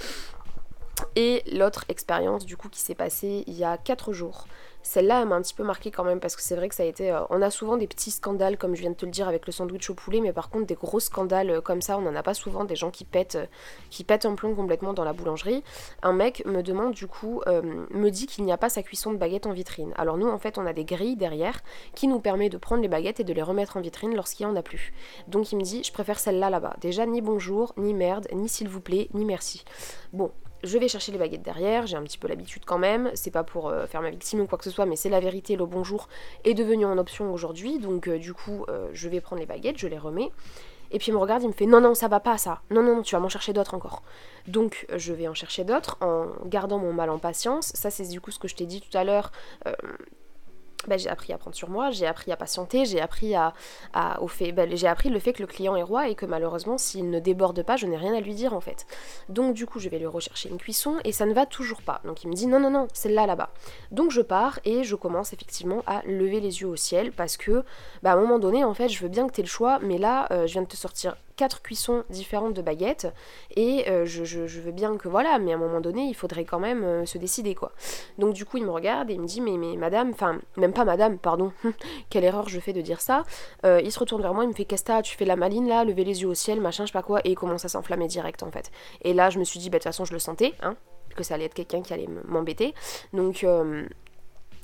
Et 1.17 1.43
l'autre 1.53 1.85
expérience, 1.89 2.45
du 2.45 2.57
coup, 2.57 2.69
qui 2.69 2.81
s'est 2.81 2.95
passée 2.95 3.45
il 3.47 3.55
y 3.55 3.65
a 3.65 3.77
4 3.77 4.13
jours. 4.13 4.47
Celle-là, 4.89 5.21
elle 5.21 5.29
m'a 5.29 5.35
un 5.35 5.43
petit 5.43 5.53
peu 5.53 5.65
marqué 5.65 5.91
quand 5.91 6.03
même 6.03 6.19
parce 6.19 6.35
que 6.35 6.41
c'est 6.41 6.57
vrai 6.57 6.71
que 6.71 6.75
ça 6.75 6.83
a 6.83 6.87
été. 6.87 7.13
Euh, 7.13 7.21
on 7.29 7.43
a 7.43 7.51
souvent 7.51 7.77
des 7.77 7.87
petits 7.87 8.11
scandales, 8.11 8.57
comme 8.57 8.75
je 8.75 8.81
viens 8.81 8.93
de 8.93 8.97
te 8.97 9.05
le 9.05 9.11
dire, 9.11 9.29
avec 9.29 9.45
le 9.45 9.53
sandwich 9.53 9.91
au 9.91 9.95
poulet, 9.95 10.21
mais 10.23 10.33
par 10.33 10.49
contre, 10.49 10.65
des 10.65 10.77
gros 10.77 10.99
scandales 10.99 11.51
euh, 11.51 11.61
comme 11.61 11.83
ça, 11.83 11.99
on 11.99 12.01
n'en 12.01 12.17
a 12.17 12.23
pas 12.23 12.33
souvent. 12.33 12.65
Des 12.65 12.75
gens 12.75 12.91
qui 12.91 13.05
pètent, 13.05 13.35
euh, 13.35 13.45
qui 13.91 14.03
pètent 14.03 14.25
un 14.25 14.35
plomb 14.35 14.55
complètement 14.55 14.95
dans 14.95 15.05
la 15.05 15.13
boulangerie. 15.13 15.63
Un 16.03 16.15
mec 16.15 16.43
me 16.47 16.63
demande, 16.63 16.95
du 16.95 17.07
coup, 17.07 17.43
me 17.47 18.09
dit 18.09 18.27
qu'il 18.27 18.45
n'y 18.45 18.53
a 18.53 18.57
pas 18.57 18.71
sa 18.71 18.83
cuisson 18.83 19.13
de 19.13 19.19
baguettes 19.19 19.45
en 19.45 19.53
vitrine. 19.53 19.93
Alors, 19.99 20.17
nous, 20.17 20.27
en 20.27 20.39
fait, 20.39 20.57
on 20.57 20.65
a 20.65 20.73
des 20.73 20.87
grilles 20.87 21.17
derrière 21.17 21.61
qui 21.95 22.09
nous 22.09 22.19
permet 22.19 22.49
de 22.49 22.57
prendre 22.57 22.81
les 22.81 22.89
baguettes 22.89 23.21
et 23.21 23.25
de 23.25 23.33
les 23.35 23.43
remettre 23.43 23.77
en 23.77 23.83
vitrine 23.83 24.15
lorsqu'il 24.15 24.45
y 24.45 24.47
en 24.47 24.57
a 24.57 24.63
plus. 24.63 24.95
Donc, 25.27 25.53
il 25.53 25.57
me 25.57 25.63
dit, 25.65 25.85
je 25.85 25.93
préfère 25.93 26.19
celle-là 26.19 26.49
là-bas. 26.49 26.77
Déjà, 26.81 27.05
ni 27.05 27.21
bonjour, 27.21 27.75
ni 27.77 27.93
merde, 27.93 28.27
ni 28.33 28.49
s'il 28.49 28.71
vous 28.71 28.81
plaît, 28.81 29.09
ni 29.13 29.27
merci. 29.27 29.67
Bon, 30.15 30.33
je 30.69 30.79
vais 30.79 30.87
chercher 30.87 31.11
les 31.13 31.19
baguettes 31.19 31.43
derrière, 31.43 31.87
j'ai 31.87 31.97
un 31.97 32.03
petit 32.03 32.19
peu 32.19 32.29
l'habitude 32.29 32.65
quand 32.65 32.79
même, 32.79 33.11
c'est 33.15 33.31
pas 33.31 33.43
pour 33.43 33.69
euh, 33.69 33.87
faire 33.87 34.03
ma 34.03 34.11
victime 34.11 34.41
ou 34.41 34.47
quoi 34.47 34.59
que 34.59 34.65
ce 34.65 34.71
soit, 34.71 34.87
mais 34.87 34.97
c'est 34.97 35.09
la 35.09 35.19
vérité, 35.19 35.57
le 35.57 35.67
bonjour 35.67 36.09
est 36.45 36.55
devenu 36.55 36.85
en 36.85 36.99
option 36.99 37.33
aujourd'hui, 37.33 37.79
donc 37.79 38.07
euh, 38.07 38.19
du 38.19 38.35
coup 38.35 38.65
euh, 38.69 38.89
je 38.93 39.09
vais 39.09 39.21
prendre 39.21 39.41
les 39.41 39.47
baguettes, 39.47 39.79
je 39.79 39.89
les 39.89 39.99
remets, 39.99 40.31
et 40.91 40.99
puis 40.99 41.09
il 41.09 41.15
me 41.15 41.19
regarde, 41.19 41.43
il 41.43 41.49
me 41.49 41.53
fait 41.53 41.67
non 41.67 41.81
non 41.81 41.95
ça 41.95 42.09
va 42.09 42.21
pas 42.21 42.37
ça, 42.39 42.61
non 42.71 42.83
non 42.83 43.03
tu 43.03 43.15
vas 43.15 43.21
m'en 43.21 43.29
chercher 43.29 43.53
d'autres 43.53 43.75
encore. 43.75 44.03
Donc 44.47 44.87
je 44.95 45.13
vais 45.13 45.27
en 45.27 45.35
chercher 45.35 45.65
d'autres 45.65 45.97
en 46.01 46.27
gardant 46.45 46.79
mon 46.79 46.93
mal 46.93 47.11
en 47.11 47.19
patience, 47.19 47.73
ça 47.75 47.91
c'est 47.91 48.09
du 48.09 48.21
coup 48.21 48.31
ce 48.31 48.39
que 48.39 48.49
je 48.49 48.55
t'ai 48.55 48.67
dit 48.67 48.81
tout 48.81 48.97
à 48.97 49.05
l'heure, 49.05 49.33
bah, 50.87 50.97
j'ai 50.97 51.09
appris 51.09 51.33
à 51.33 51.39
prendre 51.39 51.57
sur 51.57 51.69
moi, 51.69 51.91
j'ai 51.91 52.07
appris 52.07 52.31
à 52.31 52.37
patienter, 52.37 52.85
j'ai 52.85 53.01
appris 53.01 53.35
à, 53.35 53.53
au 54.21 54.29
fait, 54.29 54.53
bah, 54.53 54.65
j'ai 54.71 54.87
appris 54.87 55.09
le 55.09 55.19
fait 55.19 55.33
que 55.33 55.43
le 55.43 55.49
client 55.49 55.75
est 55.77 55.83
roi 55.83 56.09
et 56.09 56.15
que 56.15 56.25
malheureusement 56.25 56.79
s'il 56.79 57.11
ne 57.11 57.19
déborde 57.19 57.63
pas, 57.63 57.77
je 57.77 57.87
n'ai 57.87 57.97
rien 57.97 58.15
à 58.15 58.21
lui 58.21 58.35
dire 58.35 58.55
en 58.55 58.61
fait. 58.61 58.87
Donc 59.29 59.55
du 59.55 59.67
coup 59.67 59.81
je 59.81 59.89
vais 59.89 59.99
lui 59.99 60.07
rechercher 60.07 60.49
une 60.49 60.59
cuisson 60.59 60.97
et 61.05 61.13
ça 61.13 61.27
ne 61.27 61.35
va 61.35 61.47
toujours 61.47 61.83
pas. 61.83 62.01
Donc 62.05 62.23
il 62.23 62.29
me 62.29 62.35
dit 62.35 62.47
non 62.47 62.61
non 62.61 62.71
non, 62.71 62.87
celle-là 62.93 63.27
là-bas. 63.27 63.51
Donc 63.91 64.13
je 64.13 64.21
pars 64.21 64.61
et 64.65 64.85
je 64.85 64.95
commence 64.95 65.33
effectivement 65.33 65.83
à 65.87 66.03
lever 66.07 66.41
les 66.41 66.61
yeux 66.61 66.69
au 66.69 66.77
ciel 66.77 67.13
parce 67.13 67.37
que 67.37 67.65
bah, 68.03 68.13
à 68.13 68.15
un 68.15 68.21
moment 68.21 68.39
donné 68.39 68.65
en 68.65 68.75
fait 68.75 68.89
je 68.89 69.03
veux 69.03 69.09
bien 69.09 69.27
que 69.27 69.33
tu 69.33 69.41
aies 69.41 69.45
le 69.45 69.49
choix, 69.49 69.79
mais 69.83 69.99
là 69.99 70.29
euh, 70.31 70.47
je 70.47 70.53
viens 70.53 70.63
de 70.63 70.69
te 70.69 70.77
sortir 70.77 71.17
quatre 71.39 71.63
cuissons 71.63 72.05
différentes 72.11 72.53
de 72.53 72.63
baguettes 72.63 73.07
et 73.57 73.89
euh, 73.89 74.05
je, 74.05 74.61
veux 74.61 74.73
bien 74.73 74.97
que 74.97 75.09
voilà, 75.09 75.39
mais 75.39 75.53
à 75.53 75.55
un 75.55 75.59
moment 75.59 75.81
donné, 75.81 76.03
il 76.03 76.15
faudrait 76.15 76.45
quand 76.45 76.59
même 76.59 76.83
euh, 76.83 77.07
se 77.07 77.17
décider 77.17 77.55
quoi. 77.55 77.73
Donc 78.19 78.35
du 78.35 78.45
coup, 78.45 78.59
il 78.59 78.65
me 78.65 78.71
regarde 78.71 79.09
et 79.09 79.15
il 79.15 79.21
me 79.21 79.27
dit 79.27 79.41
mais, 79.41 79.57
mais 79.57 79.77
madame, 79.77 80.11
enfin 80.11 80.41
même 80.57 80.73
pas 80.73 80.85
madame, 80.85 81.17
pardon, 81.17 81.53
quelle 82.11 82.25
erreur 82.25 82.49
je 82.49 82.59
fais 82.59 82.73
de 82.73 82.81
dire 82.81 83.01
ça. 83.01 83.23
Euh, 83.65 83.81
il 83.83 83.93
se 83.93 84.01
retourne 84.01 84.21
vers 84.21 84.35
moi, 84.35 84.45
il 84.45 84.49
me 84.49 84.53
fait 84.53 84.65
que 84.65 85.01
tu 85.03 85.17
fais 85.17 85.25
la 85.25 85.37
maline 85.37 85.69
là, 85.69 85.85
lever 85.85 86.05
les 86.05 86.23
yeux 86.23 86.29
au 86.29 86.35
ciel, 86.35 86.61
machin, 86.61 86.85
je 86.85 86.89
sais 86.89 86.93
pas 86.93 87.03
quoi, 87.03 87.21
et 87.25 87.31
il 87.31 87.37
commence 87.37 87.65
à 87.65 87.69
s'enflammer 87.69 88.09
direct 88.09 88.43
en 88.43 88.51
fait. 88.51 88.73
Et 89.03 89.15
là, 89.15 89.31
je 89.31 89.39
me 89.39 89.45
suis 89.45 89.61
dit 89.61 89.71
bah 89.71 89.79
de 89.79 89.83
toute 89.83 89.85
façon, 89.85 90.05
je 90.05 90.13
le 90.13 90.19
sentais, 90.19 90.55
hein, 90.61 90.75
que 91.15 91.23
ça 91.23 91.35
allait 91.35 91.45
être 91.45 91.55
quelqu'un 91.55 91.83
qui 91.83 91.95
allait 91.95 92.09
m'embêter. 92.27 92.75
Donc 93.13 93.47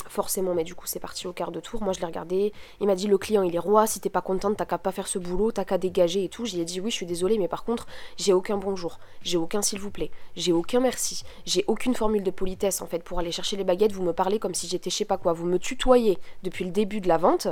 forcément, 0.08 0.54
mais 0.54 0.64
du 0.64 0.74
coup 0.74 0.86
c'est 0.86 1.00
parti 1.00 1.26
au 1.26 1.32
quart 1.32 1.50
de 1.50 1.60
tour. 1.60 1.82
Moi 1.82 1.92
je 1.92 2.00
l'ai 2.00 2.06
regardé, 2.06 2.52
il 2.80 2.86
m'a 2.86 2.94
dit 2.94 3.06
le 3.06 3.18
client 3.18 3.42
il 3.42 3.54
est 3.54 3.60
roi, 3.60 3.86
si 3.86 4.00
t'es 4.00 4.10
pas 4.10 4.20
contente, 4.20 4.56
t'as 4.56 4.64
qu'à 4.64 4.78
pas 4.78 4.92
faire 4.92 5.08
ce 5.08 5.18
boulot, 5.18 5.52
t'as 5.52 5.64
qu'à 5.64 5.78
dégager 5.78 6.24
et 6.24 6.28
tout. 6.28 6.44
J'ai 6.44 6.64
dit 6.64 6.80
oui, 6.80 6.90
je 6.90 6.96
suis 6.96 7.06
désolée, 7.06 7.38
mais 7.38 7.48
par 7.48 7.64
contre, 7.64 7.86
j'ai 8.16 8.32
aucun 8.32 8.56
bonjour, 8.56 8.98
j'ai 9.22 9.36
aucun 9.36 9.62
s'il 9.62 9.80
vous 9.80 9.90
plaît, 9.90 10.10
j'ai 10.36 10.52
aucun 10.52 10.80
merci, 10.80 11.24
j'ai 11.46 11.64
aucune 11.66 11.94
formule 11.94 12.22
de 12.22 12.30
politesse 12.30 12.82
en 12.82 12.86
fait 12.86 13.02
pour 13.02 13.18
aller 13.18 13.32
chercher 13.32 13.56
les 13.56 13.64
baguettes. 13.64 13.92
Vous 13.92 14.02
me 14.02 14.12
parlez 14.12 14.38
comme 14.38 14.54
si 14.54 14.68
j'étais 14.68 14.90
je 14.90 14.96
sais 14.96 15.04
pas 15.04 15.18
quoi, 15.18 15.32
vous 15.32 15.46
me 15.46 15.58
tutoyez 15.58 16.18
depuis 16.42 16.64
le 16.64 16.70
début 16.70 17.00
de 17.00 17.08
la 17.08 17.18
vente. 17.18 17.48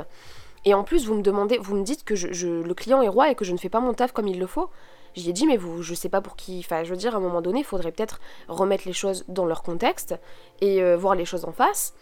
Et 0.65 0.73
en 0.73 0.83
plus, 0.83 1.05
vous 1.05 1.15
me 1.15 1.21
demandez, 1.21 1.57
vous 1.57 1.75
me 1.75 1.83
dites 1.83 2.05
que 2.05 2.13
le 2.13 2.73
client 2.73 3.01
est 3.01 3.09
roi 3.09 3.29
et 3.29 3.35
que 3.35 3.43
je 3.43 3.51
ne 3.51 3.57
fais 3.57 3.69
pas 3.69 3.81
mon 3.81 3.93
taf 3.93 4.13
comme 4.13 4.27
il 4.27 4.39
le 4.39 4.47
faut. 4.47 4.69
J'y 5.15 5.29
ai 5.29 5.33
dit, 5.33 5.45
mais 5.45 5.57
vous, 5.57 5.83
je 5.83 5.93
sais 5.93 6.09
pas 6.09 6.21
pour 6.21 6.35
qui. 6.35 6.59
Enfin, 6.59 6.83
je 6.83 6.89
veux 6.89 6.97
dire, 6.97 7.13
à 7.13 7.17
un 7.17 7.21
moment 7.21 7.41
donné, 7.41 7.59
il 7.59 7.65
faudrait 7.65 7.91
peut-être 7.91 8.19
remettre 8.47 8.83
les 8.87 8.93
choses 8.93 9.25
dans 9.27 9.45
leur 9.45 9.61
contexte 9.61 10.15
et 10.61 10.81
euh, 10.81 10.97
voir 10.97 11.15
les 11.15 11.25
choses 11.25 11.45
en 11.45 11.51
face 11.51 11.93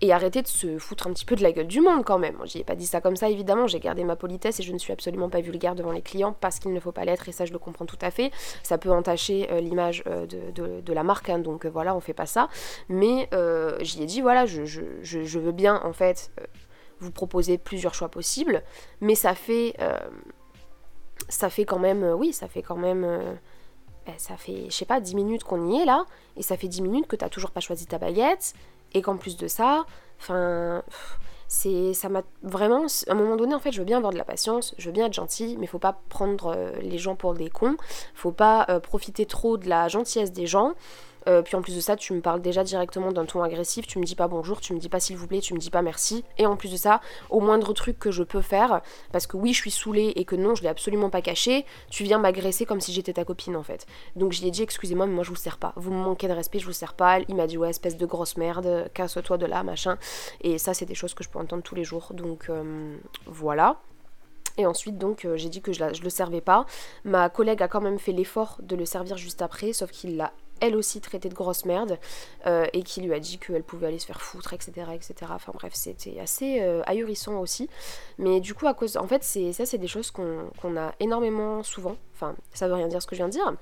et 0.00 0.12
arrêter 0.12 0.42
de 0.42 0.48
se 0.48 0.78
foutre 0.78 1.06
un 1.06 1.12
petit 1.12 1.24
peu 1.24 1.36
de 1.36 1.42
la 1.42 1.52
gueule 1.52 1.66
du 1.66 1.80
monde 1.80 2.04
quand 2.04 2.18
même. 2.18 2.36
J'y 2.44 2.58
ai 2.58 2.64
pas 2.64 2.74
dit 2.74 2.86
ça 2.86 3.00
comme 3.00 3.16
ça 3.16 3.28
évidemment, 3.28 3.66
j'ai 3.66 3.80
gardé 3.80 4.04
ma 4.04 4.16
politesse 4.16 4.60
et 4.60 4.62
je 4.62 4.72
ne 4.72 4.78
suis 4.78 4.92
absolument 4.92 5.28
pas 5.28 5.40
vulgaire 5.40 5.74
devant 5.74 5.92
les 5.92 6.02
clients 6.02 6.34
parce 6.40 6.58
qu'il 6.58 6.72
ne 6.72 6.80
faut 6.80 6.92
pas 6.92 7.04
l'être 7.04 7.28
et 7.28 7.32
ça 7.32 7.44
je 7.44 7.52
le 7.52 7.58
comprends 7.58 7.86
tout 7.86 7.98
à 8.00 8.10
fait. 8.10 8.30
Ça 8.62 8.78
peut 8.78 8.90
entacher 8.90 9.48
euh, 9.50 9.60
l'image 9.60 10.02
euh, 10.06 10.26
de, 10.26 10.92
la 10.92 11.02
marque, 11.02 11.28
hein, 11.30 11.38
donc 11.38 11.66
voilà, 11.66 11.94
on 11.96 12.00
fait 12.00 12.14
pas 12.14 12.26
ça. 12.26 12.48
Mais 12.88 13.28
j'y 13.80 14.02
ai 14.02 14.06
dit 14.06 14.20
voilà, 14.20 14.46
je, 14.46 14.64
je, 14.64 15.38
veux 15.38 15.52
bien 15.52 15.80
en 15.82 15.92
fait 15.92 16.30
vous 17.00 17.10
proposer 17.10 17.58
plusieurs 17.58 17.94
choix 17.94 18.08
possibles, 18.08 18.62
mais 19.00 19.14
ça 19.14 19.34
fait 19.34 19.74
ça 21.28 21.50
fait 21.50 21.64
quand 21.64 21.78
même, 21.78 22.04
oui, 22.04 22.32
ça 22.32 22.48
fait 22.48 22.62
quand 22.62 22.76
même, 22.76 23.02
ben, 24.06 24.14
ça 24.18 24.36
fait, 24.36 24.66
je 24.66 24.74
sais 24.74 24.84
pas, 24.84 25.00
10 25.00 25.14
minutes 25.14 25.44
qu'on 25.44 25.70
y 25.70 25.80
est 25.80 25.84
là, 25.84 26.04
et 26.36 26.42
ça 26.42 26.56
fait 26.56 26.68
10 26.68 26.82
minutes 26.82 27.06
que 27.06 27.16
t'as 27.16 27.28
toujours 27.28 27.50
pas 27.50 27.60
choisi 27.60 27.86
ta 27.86 27.98
baguette, 27.98 28.54
et 28.94 29.02
qu'en 29.02 29.16
plus 29.16 29.36
de 29.36 29.48
ça, 29.48 29.84
enfin, 30.18 30.82
c'est, 31.48 31.94
ça 31.94 32.08
m'a 32.08 32.22
vraiment, 32.42 32.86
à 33.06 33.12
un 33.12 33.14
moment 33.14 33.36
donné, 33.36 33.54
en 33.54 33.60
fait, 33.60 33.72
je 33.72 33.78
veux 33.78 33.84
bien 33.84 33.98
avoir 33.98 34.12
de 34.12 34.18
la 34.18 34.24
patience, 34.24 34.74
je 34.78 34.86
veux 34.86 34.92
bien 34.92 35.06
être 35.06 35.14
gentil, 35.14 35.56
mais 35.58 35.66
faut 35.66 35.78
pas 35.78 36.00
prendre 36.08 36.54
euh, 36.56 36.72
les 36.80 36.98
gens 36.98 37.14
pour 37.14 37.34
des 37.34 37.50
cons, 37.50 37.76
faut 38.14 38.32
pas 38.32 38.66
euh, 38.68 38.80
profiter 38.80 39.26
trop 39.26 39.56
de 39.56 39.68
la 39.68 39.88
gentillesse 39.88 40.32
des 40.32 40.46
gens, 40.46 40.72
euh, 41.28 41.42
puis 41.42 41.56
en 41.56 41.62
plus 41.62 41.74
de 41.74 41.80
ça, 41.80 41.96
tu 41.96 42.12
me 42.12 42.20
parles 42.20 42.40
déjà 42.40 42.64
directement 42.64 43.12
d'un 43.12 43.24
ton 43.24 43.42
agressif, 43.42 43.86
tu 43.86 43.98
me 43.98 44.04
dis 44.04 44.14
pas 44.14 44.28
bonjour, 44.28 44.60
tu 44.60 44.74
me 44.74 44.78
dis 44.78 44.88
pas 44.88 45.00
s'il 45.00 45.16
vous 45.16 45.26
plaît, 45.26 45.40
tu 45.40 45.54
me 45.54 45.58
dis 45.58 45.70
pas 45.70 45.82
merci. 45.82 46.24
Et 46.38 46.46
en 46.46 46.56
plus 46.56 46.72
de 46.72 46.76
ça, 46.76 47.00
au 47.30 47.40
moindre 47.40 47.72
truc 47.72 47.98
que 47.98 48.10
je 48.10 48.22
peux 48.22 48.40
faire, 48.40 48.82
parce 49.12 49.26
que 49.26 49.36
oui, 49.36 49.52
je 49.52 49.60
suis 49.60 49.70
saoulée 49.70 50.12
et 50.16 50.24
que 50.24 50.36
non, 50.36 50.54
je 50.54 50.62
l'ai 50.62 50.68
absolument 50.68 51.10
pas 51.10 51.22
caché, 51.22 51.64
tu 51.90 52.04
viens 52.04 52.18
m'agresser 52.18 52.66
comme 52.66 52.80
si 52.80 52.92
j'étais 52.92 53.14
ta 53.14 53.24
copine 53.24 53.56
en 53.56 53.62
fait. 53.62 53.86
Donc 54.16 54.32
je 54.32 54.40
lui 54.40 54.48
ai 54.48 54.50
dit, 54.50 54.62
excusez-moi, 54.62 55.06
mais 55.06 55.14
moi 55.14 55.24
je 55.24 55.30
vous 55.30 55.36
sers 55.36 55.58
pas. 55.58 55.72
Vous 55.76 55.92
me 55.92 56.02
manquez 56.02 56.28
de 56.28 56.32
respect, 56.32 56.58
je 56.58 56.66
vous 56.66 56.72
sers 56.72 56.94
pas. 56.94 57.20
Il 57.28 57.36
m'a 57.36 57.46
dit, 57.46 57.58
ouais, 57.58 57.70
espèce 57.70 57.96
de 57.96 58.06
grosse 58.06 58.36
merde, 58.36 58.90
casse-toi 58.94 59.38
de 59.38 59.46
là, 59.46 59.62
machin. 59.62 59.98
Et 60.40 60.58
ça, 60.58 60.74
c'est 60.74 60.86
des 60.86 60.94
choses 60.94 61.14
que 61.14 61.24
je 61.24 61.28
peux 61.28 61.38
entendre 61.38 61.62
tous 61.62 61.74
les 61.74 61.84
jours. 61.84 62.12
Donc 62.12 62.46
euh, 62.48 62.96
voilà. 63.26 63.76
Et 64.56 64.66
ensuite, 64.66 64.98
donc, 64.98 65.24
euh, 65.24 65.36
j'ai 65.36 65.48
dit 65.48 65.60
que 65.60 65.72
je, 65.72 65.82
je 65.92 66.02
le 66.02 66.10
servais 66.10 66.40
pas. 66.40 66.64
Ma 67.04 67.28
collègue 67.28 67.60
a 67.62 67.68
quand 67.68 67.80
même 67.80 67.98
fait 67.98 68.12
l'effort 68.12 68.58
de 68.62 68.76
le 68.76 68.84
servir 68.84 69.16
juste 69.16 69.42
après, 69.42 69.72
sauf 69.72 69.90
qu'il 69.90 70.16
l'a 70.16 70.32
elle 70.64 70.76
aussi 70.76 71.00
traitée 71.00 71.28
de 71.28 71.34
grosse 71.34 71.64
merde 71.66 71.98
euh, 72.46 72.66
et 72.72 72.82
qui 72.82 73.02
lui 73.02 73.12
a 73.12 73.20
dit 73.20 73.38
qu'elle 73.38 73.62
pouvait 73.62 73.88
aller 73.88 73.98
se 73.98 74.06
faire 74.06 74.22
foutre, 74.22 74.54
etc. 74.54 74.72
etc. 74.94 75.14
Enfin 75.30 75.52
bref, 75.54 75.72
c'était 75.74 76.18
assez 76.20 76.60
euh, 76.60 76.82
ahurissant 76.86 77.38
aussi. 77.38 77.68
Mais 78.18 78.40
du 78.40 78.54
coup, 78.54 78.66
à 78.66 78.74
cause. 78.74 78.96
En 78.96 79.06
fait, 79.06 79.22
ça, 79.22 79.66
c'est 79.66 79.78
des 79.78 79.86
choses 79.86 80.10
qu'on 80.10 80.76
a 80.76 80.94
énormément 81.00 81.62
souvent. 81.62 81.96
Enfin, 82.14 82.34
ça 82.54 82.68
veut 82.68 82.74
rien 82.74 82.88
dire 82.88 83.02
ce 83.02 83.06
que 83.06 83.14
je 83.14 83.18
viens 83.18 83.28
de 83.28 83.32
dire. 83.32 83.52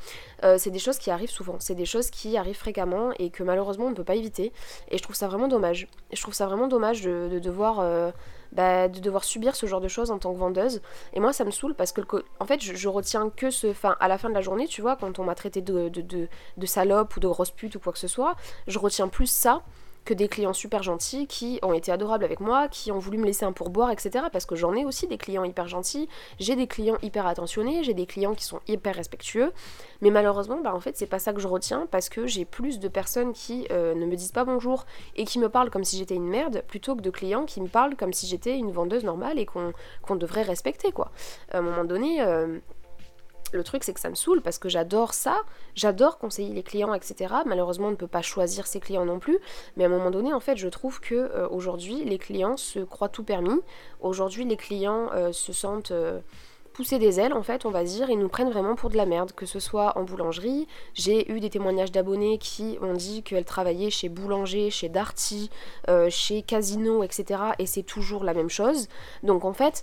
Euh, 0.44 0.56
c'est 0.58 0.70
des 0.70 0.78
choses 0.78 0.98
qui 0.98 1.10
arrivent 1.10 1.30
souvent. 1.30 1.56
C'est 1.58 1.74
des 1.74 1.86
choses 1.86 2.10
qui 2.10 2.36
arrivent 2.36 2.56
fréquemment 2.56 3.12
et 3.18 3.30
que 3.30 3.42
malheureusement 3.42 3.86
on 3.86 3.90
ne 3.90 3.96
peut 3.96 4.04
pas 4.04 4.14
éviter. 4.14 4.52
Et 4.90 4.98
je 4.98 5.02
trouve 5.02 5.16
ça 5.16 5.26
vraiment 5.26 5.48
dommage. 5.48 5.88
Je 6.12 6.20
trouve 6.20 6.34
ça 6.34 6.46
vraiment 6.46 6.68
dommage 6.68 7.02
de 7.02 7.38
devoir 7.38 8.12
bah, 8.52 8.88
de 8.88 9.00
devoir 9.00 9.24
subir 9.24 9.56
ce 9.56 9.66
genre 9.66 9.80
de 9.80 9.88
choses 9.88 10.10
en 10.10 10.18
tant 10.18 10.32
que 10.32 10.38
vendeuse. 10.38 10.80
Et 11.14 11.20
moi, 11.20 11.32
ça 11.32 11.44
me 11.44 11.50
saoule 11.50 11.74
parce 11.74 11.92
que, 11.92 12.02
en 12.38 12.46
fait, 12.46 12.60
je, 12.60 12.88
retiens 12.88 13.30
que 13.30 13.50
ce. 13.50 13.66
Enfin, 13.68 13.96
à 14.00 14.08
la 14.08 14.18
fin 14.18 14.28
de 14.28 14.34
la 14.34 14.42
journée, 14.42 14.66
tu 14.66 14.82
vois, 14.82 14.96
quand 14.96 15.18
on 15.18 15.24
m'a 15.24 15.34
traité 15.34 15.60
de, 15.60 15.88
de, 15.88 16.00
de, 16.00 16.28
de 16.56 16.66
salope 16.66 17.16
ou 17.16 17.20
de 17.20 17.28
grosse 17.28 17.50
pute 17.50 17.74
ou 17.74 17.80
quoi 17.80 17.92
que 17.92 17.98
ce 17.98 18.08
soit, 18.08 18.36
je 18.66 18.78
retiens 18.78 19.08
plus 19.08 19.26
ça 19.26 19.62
que 20.04 20.14
des 20.14 20.28
clients 20.28 20.52
super 20.52 20.82
gentils 20.82 21.26
qui 21.26 21.58
ont 21.62 21.72
été 21.72 21.92
adorables 21.92 22.24
avec 22.24 22.40
moi, 22.40 22.68
qui 22.68 22.90
ont 22.92 22.98
voulu 22.98 23.18
me 23.18 23.24
laisser 23.24 23.44
un 23.44 23.52
pourboire, 23.52 23.90
etc. 23.90 24.26
Parce 24.32 24.46
que 24.46 24.56
j'en 24.56 24.74
ai 24.74 24.84
aussi 24.84 25.06
des 25.06 25.18
clients 25.18 25.44
hyper 25.44 25.68
gentils, 25.68 26.08
j'ai 26.38 26.56
des 26.56 26.66
clients 26.66 26.98
hyper 27.02 27.26
attentionnés, 27.26 27.84
j'ai 27.84 27.94
des 27.94 28.06
clients 28.06 28.34
qui 28.34 28.44
sont 28.44 28.60
hyper 28.66 28.94
respectueux. 28.94 29.52
Mais 30.00 30.10
malheureusement, 30.10 30.60
bah 30.62 30.74
en 30.74 30.80
fait, 30.80 30.96
c'est 30.96 31.06
pas 31.06 31.18
ça 31.18 31.32
que 31.32 31.40
je 31.40 31.48
retiens 31.48 31.86
parce 31.90 32.08
que 32.08 32.26
j'ai 32.26 32.44
plus 32.44 32.78
de 32.78 32.88
personnes 32.88 33.32
qui 33.32 33.66
euh, 33.70 33.94
ne 33.94 34.06
me 34.06 34.16
disent 34.16 34.32
pas 34.32 34.44
bonjour 34.44 34.86
et 35.16 35.24
qui 35.24 35.38
me 35.38 35.48
parlent 35.48 35.70
comme 35.70 35.84
si 35.84 35.96
j'étais 35.96 36.16
une 36.16 36.28
merde 36.28 36.62
plutôt 36.66 36.96
que 36.96 37.02
de 37.02 37.10
clients 37.10 37.44
qui 37.44 37.60
me 37.60 37.68
parlent 37.68 37.96
comme 37.96 38.12
si 38.12 38.26
j'étais 38.26 38.56
une 38.56 38.72
vendeuse 38.72 39.04
normale 39.04 39.38
et 39.38 39.46
qu'on 39.46 40.16
devrait 40.16 40.42
respecter, 40.42 40.92
quoi. 40.92 41.10
À 41.50 41.58
un 41.58 41.62
moment 41.62 41.84
donné. 41.84 42.20
Euh, 42.20 42.58
le 43.52 43.64
truc, 43.64 43.84
c'est 43.84 43.92
que 43.92 44.00
ça 44.00 44.10
me 44.10 44.14
saoule 44.14 44.40
parce 44.40 44.58
que 44.58 44.68
j'adore 44.68 45.14
ça, 45.14 45.42
j'adore 45.74 46.18
conseiller 46.18 46.52
les 46.52 46.62
clients, 46.62 46.94
etc. 46.94 47.34
Malheureusement, 47.46 47.88
on 47.88 47.92
ne 47.92 47.96
peut 47.96 48.06
pas 48.06 48.22
choisir 48.22 48.66
ses 48.66 48.80
clients 48.80 49.04
non 49.04 49.18
plus, 49.18 49.38
mais 49.76 49.84
à 49.84 49.86
un 49.86 49.90
moment 49.90 50.10
donné, 50.10 50.32
en 50.32 50.40
fait, 50.40 50.56
je 50.56 50.68
trouve 50.68 51.00
que 51.00 51.14
euh, 51.14 51.48
aujourd'hui, 51.48 52.04
les 52.04 52.18
clients 52.18 52.56
se 52.56 52.80
croient 52.80 53.08
tout 53.08 53.24
permis. 53.24 53.60
Aujourd'hui, 54.00 54.44
les 54.44 54.56
clients 54.56 55.10
euh, 55.12 55.32
se 55.32 55.52
sentent 55.52 55.90
euh, 55.90 56.20
pousser 56.72 56.98
des 56.98 57.20
ailes, 57.20 57.34
en 57.34 57.42
fait, 57.42 57.66
on 57.66 57.70
va 57.70 57.84
dire, 57.84 58.08
et 58.08 58.16
nous 58.16 58.28
prennent 58.28 58.50
vraiment 58.50 58.74
pour 58.74 58.88
de 58.88 58.96
la 58.96 59.04
merde, 59.04 59.32
que 59.32 59.44
ce 59.44 59.60
soit 59.60 59.96
en 59.98 60.04
boulangerie. 60.04 60.66
J'ai 60.94 61.30
eu 61.30 61.38
des 61.38 61.50
témoignages 61.50 61.92
d'abonnés 61.92 62.38
qui 62.38 62.78
ont 62.80 62.94
dit 62.94 63.22
qu'elles 63.22 63.44
travaillaient 63.44 63.90
chez 63.90 64.08
Boulanger, 64.08 64.70
chez 64.70 64.88
Darty, 64.88 65.50
chez 66.08 66.40
Casino, 66.40 67.02
etc. 67.02 67.42
Et 67.58 67.66
c'est 67.66 67.82
toujours 67.82 68.24
la 68.24 68.32
même 68.32 68.48
chose. 68.48 68.88
Donc 69.22 69.44
en 69.44 69.52
fait, 69.52 69.82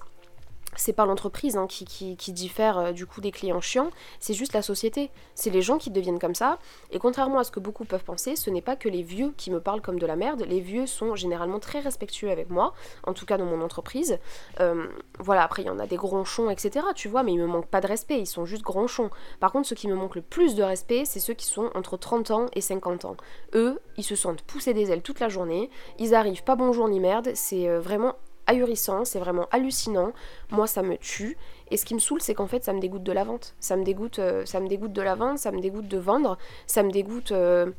c'est 0.76 0.94
pas 0.94 1.06
l'entreprise 1.06 1.58
hein, 1.58 1.68
qui, 1.68 2.16
qui, 2.16 2.34
diffère 2.34 2.78
euh, 2.78 2.92
du 2.92 3.06
coup 3.06 3.22
des 3.22 3.32
clients 3.32 3.62
chiants, 3.62 3.90
c'est 4.20 4.34
juste 4.34 4.54
la 4.54 4.62
société. 4.62 5.10
C'est 5.36 5.50
les 5.50 5.62
gens 5.62 5.78
qui 5.78 5.90
deviennent 5.90 6.20
comme 6.20 6.36
ça. 6.36 6.60
Et 6.92 7.00
contrairement 7.00 7.40
à 7.40 7.44
ce 7.44 7.52
que 7.52 7.60
beaucoup 7.60 7.86
peuvent 7.86 8.04
penser, 8.04 8.36
ce 8.36 8.50
n'est 8.50 8.62
pas 8.62 8.76
que 8.76 8.88
les 8.88 9.02
vieux 9.02 9.34
qui 9.38 9.52
me 9.52 9.60
parlent 9.60 9.82
comme 9.82 10.00
de 10.00 10.06
la 10.06 10.16
merde. 10.16 10.46
Les 10.48 10.60
vieux 10.60 10.86
sont 10.86 11.16
généralement 11.16 11.60
très 11.60 11.80
respectueux 11.80 12.30
avec 12.30 12.50
moi, 12.50 12.74
en 13.06 13.14
tout 13.14 13.26
cas 13.26 13.38
dans 13.38 13.46
mon 13.46 13.62
entreprise. 13.62 14.20
Euh, 14.60 14.88
voilà, 15.20 15.44
après 15.44 15.64
il 15.64 15.66
y 15.66 15.72
en 15.72 15.80
a 15.80 15.88
des 15.88 15.96
gronchons, 15.96 16.50
etc. 16.50 16.86
Tu 16.96 17.08
vois, 17.08 17.24
mais 17.24 17.34
ils 17.34 17.40
me 17.40 17.48
manquent 17.48 17.68
pas 17.68 17.82
de 17.82 17.88
respect, 17.88 18.20
ils 18.20 18.28
sont 18.28 18.46
juste 18.46 18.64
gronchons. 18.64 19.10
Par 19.40 19.52
contre, 19.52 19.68
ceux 19.68 19.76
qui 19.76 19.88
me 19.88 19.96
manquent 19.96 20.16
le 20.16 20.22
plus 20.22 20.56
de 20.56 20.64
respect, 20.64 21.06
c'est 21.06 21.20
ceux 21.20 21.34
qui 21.34 21.46
sont 21.46 21.72
entre 21.76 21.98
30 21.98 22.32
ans 22.32 22.46
et 22.54 22.62
50 22.62 23.06
ans. 23.06 23.18
Eux, 23.54 23.80
ils 23.98 24.04
se 24.04 24.16
sentent 24.16 24.42
pousser 24.44 24.74
des 24.74 24.92
ailes 24.92 25.02
toute 25.02 25.20
la 25.20 25.30
journée, 25.30 25.70
ils 25.98 26.14
arrivent 26.14 26.44
pas 26.44 26.56
bonjour 26.56 26.88
ni 26.88 27.00
merde, 27.00 27.32
c'est 27.34 27.68
euh, 27.68 27.80
vraiment 27.80 28.16
ahurissant, 28.50 29.06
c'est 29.06 29.20
vraiment 29.20 29.48
hallucinant. 29.52 30.12
Moi, 30.52 30.68
ça 30.68 30.82
me 30.82 30.98
tue. 30.98 31.38
Et 31.72 31.78
ce 31.78 31.86
qui 31.86 31.94
me 31.94 32.00
saoule, 32.00 32.22
c'est 32.22 32.34
qu'en 32.34 32.48
fait, 32.48 32.64
ça 32.64 32.74
me 32.74 32.80
dégoûte 32.80 33.04
de 33.04 33.12
la 33.12 33.24
vente. 33.24 33.56
Ça 33.60 33.76
me 33.76 33.84
dégoûte, 33.84 34.20
euh, 34.20 34.46
ça 34.46 34.60
me 34.60 34.68
dégoûte 34.68 34.94
de 34.94 35.02
la 35.02 35.16
vente, 35.16 35.38
ça 35.38 35.52
me 35.52 35.62
dégoûte 35.62 35.88
de 35.88 35.98
vendre, 35.98 36.38
ça 36.68 36.84
me 36.84 36.92
dégoûte. 36.92 37.32
Euh, 37.32 37.72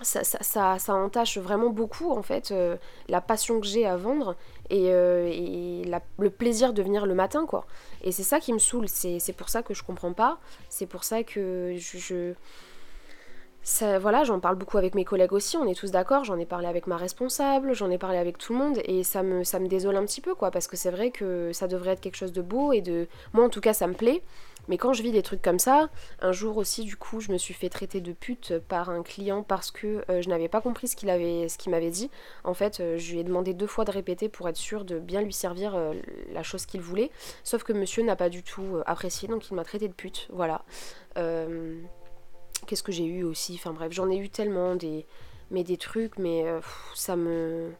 ça, 0.00 0.24
ça, 0.24 0.78
ça, 0.78 0.94
entache 0.94 1.38
vraiment 1.38 1.70
beaucoup 1.70 2.10
en 2.10 2.22
fait 2.22 2.50
euh, 2.50 2.76
la 3.08 3.20
passion 3.20 3.60
que 3.60 3.66
j'ai 3.66 3.86
à 3.86 3.96
vendre 3.96 4.34
et, 4.70 4.88
le 4.88 6.30
plaisir 6.30 6.72
de 6.72 6.82
venir 6.82 7.06
le 7.06 7.14
matin 7.14 7.46
quoi. 7.46 7.66
Et 8.02 8.10
c'est 8.10 8.24
ça 8.24 8.40
qui 8.40 8.52
me 8.52 8.58
saoule, 8.58 8.88
c'est 8.88 9.36
pour 9.36 9.48
ça 9.48 9.62
que 9.62 9.74
je 9.74 9.84
comprends 9.84 10.14
pas, 10.14 10.38
c'est 10.70 10.86
pour 10.86 11.04
ça 11.04 11.22
que 11.22 11.76
je 11.76 12.32
voilà, 14.00 14.24
j'en 14.24 14.40
parle 14.40 14.56
beaucoup 14.56 14.78
avec 14.78 14.94
mes 14.94 15.04
collègues 15.04 15.32
aussi, 15.32 15.56
on 15.56 15.66
est 15.66 15.74
tous 15.74 15.90
d'accord, 15.90 16.24
j'en 16.24 16.38
ai 16.38 16.46
parlé 16.46 16.66
avec 16.66 16.86
ma 16.86 16.96
responsable, 16.96 17.74
j'en 17.74 17.90
ai 17.90 17.98
parlé 17.98 18.18
avec 18.18 18.38
tout 18.38 18.52
le 18.52 18.58
monde 18.58 18.78
et 18.84 19.04
ça 19.04 19.22
me, 19.22 19.44
ça 19.44 19.58
me 19.58 19.68
désole 19.68 19.96
un 19.96 20.04
petit 20.04 20.20
peu 20.20 20.34
quoi, 20.34 20.50
parce 20.50 20.66
que 20.66 20.76
c'est 20.76 20.90
vrai 20.90 21.10
que 21.10 21.52
ça 21.52 21.68
devrait 21.68 21.92
être 21.92 22.00
quelque 22.00 22.16
chose 22.16 22.32
de 22.32 22.42
beau 22.42 22.72
et 22.72 22.80
de... 22.80 23.06
Moi 23.32 23.44
en 23.44 23.48
tout 23.48 23.60
cas 23.60 23.72
ça 23.72 23.86
me 23.86 23.94
plaît, 23.94 24.22
mais 24.68 24.78
quand 24.78 24.92
je 24.92 25.02
vis 25.02 25.12
des 25.12 25.22
trucs 25.22 25.42
comme 25.42 25.58
ça, 25.58 25.90
un 26.20 26.32
jour 26.32 26.56
aussi 26.56 26.84
du 26.84 26.96
coup 26.96 27.20
je 27.20 27.32
me 27.32 27.38
suis 27.38 27.54
fait 27.54 27.68
traiter 27.68 28.00
de 28.00 28.12
pute 28.12 28.58
par 28.68 28.90
un 28.90 29.02
client 29.02 29.42
parce 29.42 29.70
que 29.70 30.04
euh, 30.08 30.22
je 30.22 30.28
n'avais 30.28 30.48
pas 30.48 30.60
compris 30.60 30.88
ce 30.88 30.96
qu'il 30.96 31.10
avait, 31.10 31.46
m'avait 31.68 31.90
dit. 31.90 32.10
En 32.44 32.54
fait, 32.54 32.80
euh, 32.80 32.98
je 32.98 33.12
lui 33.12 33.20
ai 33.20 33.24
demandé 33.24 33.54
deux 33.54 33.66
fois 33.66 33.84
de 33.84 33.90
répéter 33.90 34.28
pour 34.28 34.48
être 34.48 34.56
sûr 34.56 34.84
de 34.84 34.98
bien 34.98 35.22
lui 35.22 35.32
servir 35.32 35.74
euh, 35.74 35.94
la 36.32 36.42
chose 36.42 36.66
qu'il 36.66 36.80
voulait, 36.80 37.10
sauf 37.44 37.62
que 37.62 37.72
monsieur 37.72 38.02
n'a 38.02 38.16
pas 38.16 38.28
du 38.28 38.42
tout 38.42 38.78
apprécié, 38.86 39.28
donc 39.28 39.50
il 39.50 39.54
m'a 39.54 39.64
traité 39.64 39.88
de 39.88 39.94
pute, 39.94 40.28
voilà. 40.32 40.62
Qu'est-ce 42.66 42.82
que 42.82 42.92
j'ai 42.92 43.04
eu 43.04 43.24
aussi 43.24 43.54
Enfin 43.54 43.72
bref, 43.72 43.92
j'en 43.92 44.10
ai 44.10 44.16
eu 44.16 44.28
tellement 44.28 44.76
des, 44.76 45.06
mais 45.50 45.64
des 45.64 45.76
trucs, 45.76 46.18
mais 46.18 46.46
euh, 46.46 46.60
ça 46.94 47.16
me. 47.16 47.72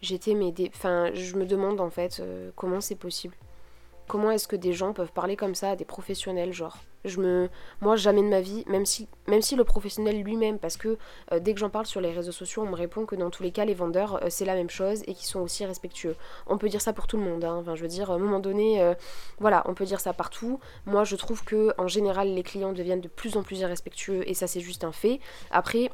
J'étais, 0.00 0.34
mais 0.34 0.52
des. 0.52 0.70
Enfin, 0.74 1.10
je 1.14 1.36
me 1.36 1.46
demande 1.46 1.80
en 1.80 1.90
fait 1.90 2.20
euh, 2.20 2.50
comment 2.56 2.80
c'est 2.80 2.94
possible? 2.94 3.34
Comment 4.06 4.30
est-ce 4.30 4.46
que 4.46 4.56
des 4.56 4.72
gens 4.72 4.92
peuvent 4.92 5.12
parler 5.12 5.36
comme 5.36 5.54
ça 5.54 5.70
à 5.70 5.76
des 5.76 5.86
professionnels, 5.86 6.52
genre? 6.52 6.78
Je 7.04 7.20
me, 7.20 7.48
moi 7.80 7.96
jamais 7.96 8.22
de 8.22 8.28
ma 8.28 8.40
vie, 8.40 8.64
même 8.66 8.86
si, 8.86 9.08
même 9.26 9.42
si 9.42 9.56
le 9.56 9.64
professionnel 9.64 10.22
lui-même, 10.22 10.58
parce 10.58 10.76
que 10.76 10.96
euh, 11.32 11.38
dès 11.38 11.54
que 11.54 11.60
j'en 11.60 11.70
parle 11.70 11.86
sur 11.86 12.00
les 12.00 12.12
réseaux 12.12 12.32
sociaux, 12.32 12.62
on 12.62 12.70
me 12.70 12.74
répond 12.74 13.06
que 13.06 13.14
dans 13.14 13.30
tous 13.30 13.42
les 13.42 13.50
cas 13.50 13.64
les 13.64 13.74
vendeurs 13.74 14.22
euh, 14.22 14.26
c'est 14.28 14.44
la 14.44 14.54
même 14.54 14.70
chose 14.70 15.02
et 15.06 15.14
qu'ils 15.14 15.26
sont 15.26 15.40
aussi 15.40 15.64
respectueux. 15.64 16.16
On 16.46 16.58
peut 16.58 16.68
dire 16.68 16.80
ça 16.80 16.92
pour 16.92 17.06
tout 17.06 17.16
le 17.16 17.22
monde, 17.22 17.44
hein. 17.44 17.56
enfin 17.60 17.74
je 17.74 17.82
veux 17.82 17.88
dire, 17.88 18.10
à 18.10 18.14
un 18.14 18.18
moment 18.18 18.40
donné, 18.40 18.82
euh, 18.82 18.94
voilà, 19.38 19.62
on 19.66 19.74
peut 19.74 19.84
dire 19.84 20.00
ça 20.00 20.12
partout. 20.12 20.60
Moi 20.86 21.04
je 21.04 21.16
trouve 21.16 21.44
que 21.44 21.74
en 21.78 21.88
général 21.88 22.34
les 22.34 22.42
clients 22.42 22.72
deviennent 22.72 23.00
de 23.00 23.08
plus 23.08 23.36
en 23.36 23.42
plus 23.42 23.60
irrespectueux 23.60 24.28
et 24.28 24.34
ça 24.34 24.46
c'est 24.46 24.60
juste 24.60 24.84
un 24.84 24.92
fait. 24.92 25.20
Après, 25.50 25.90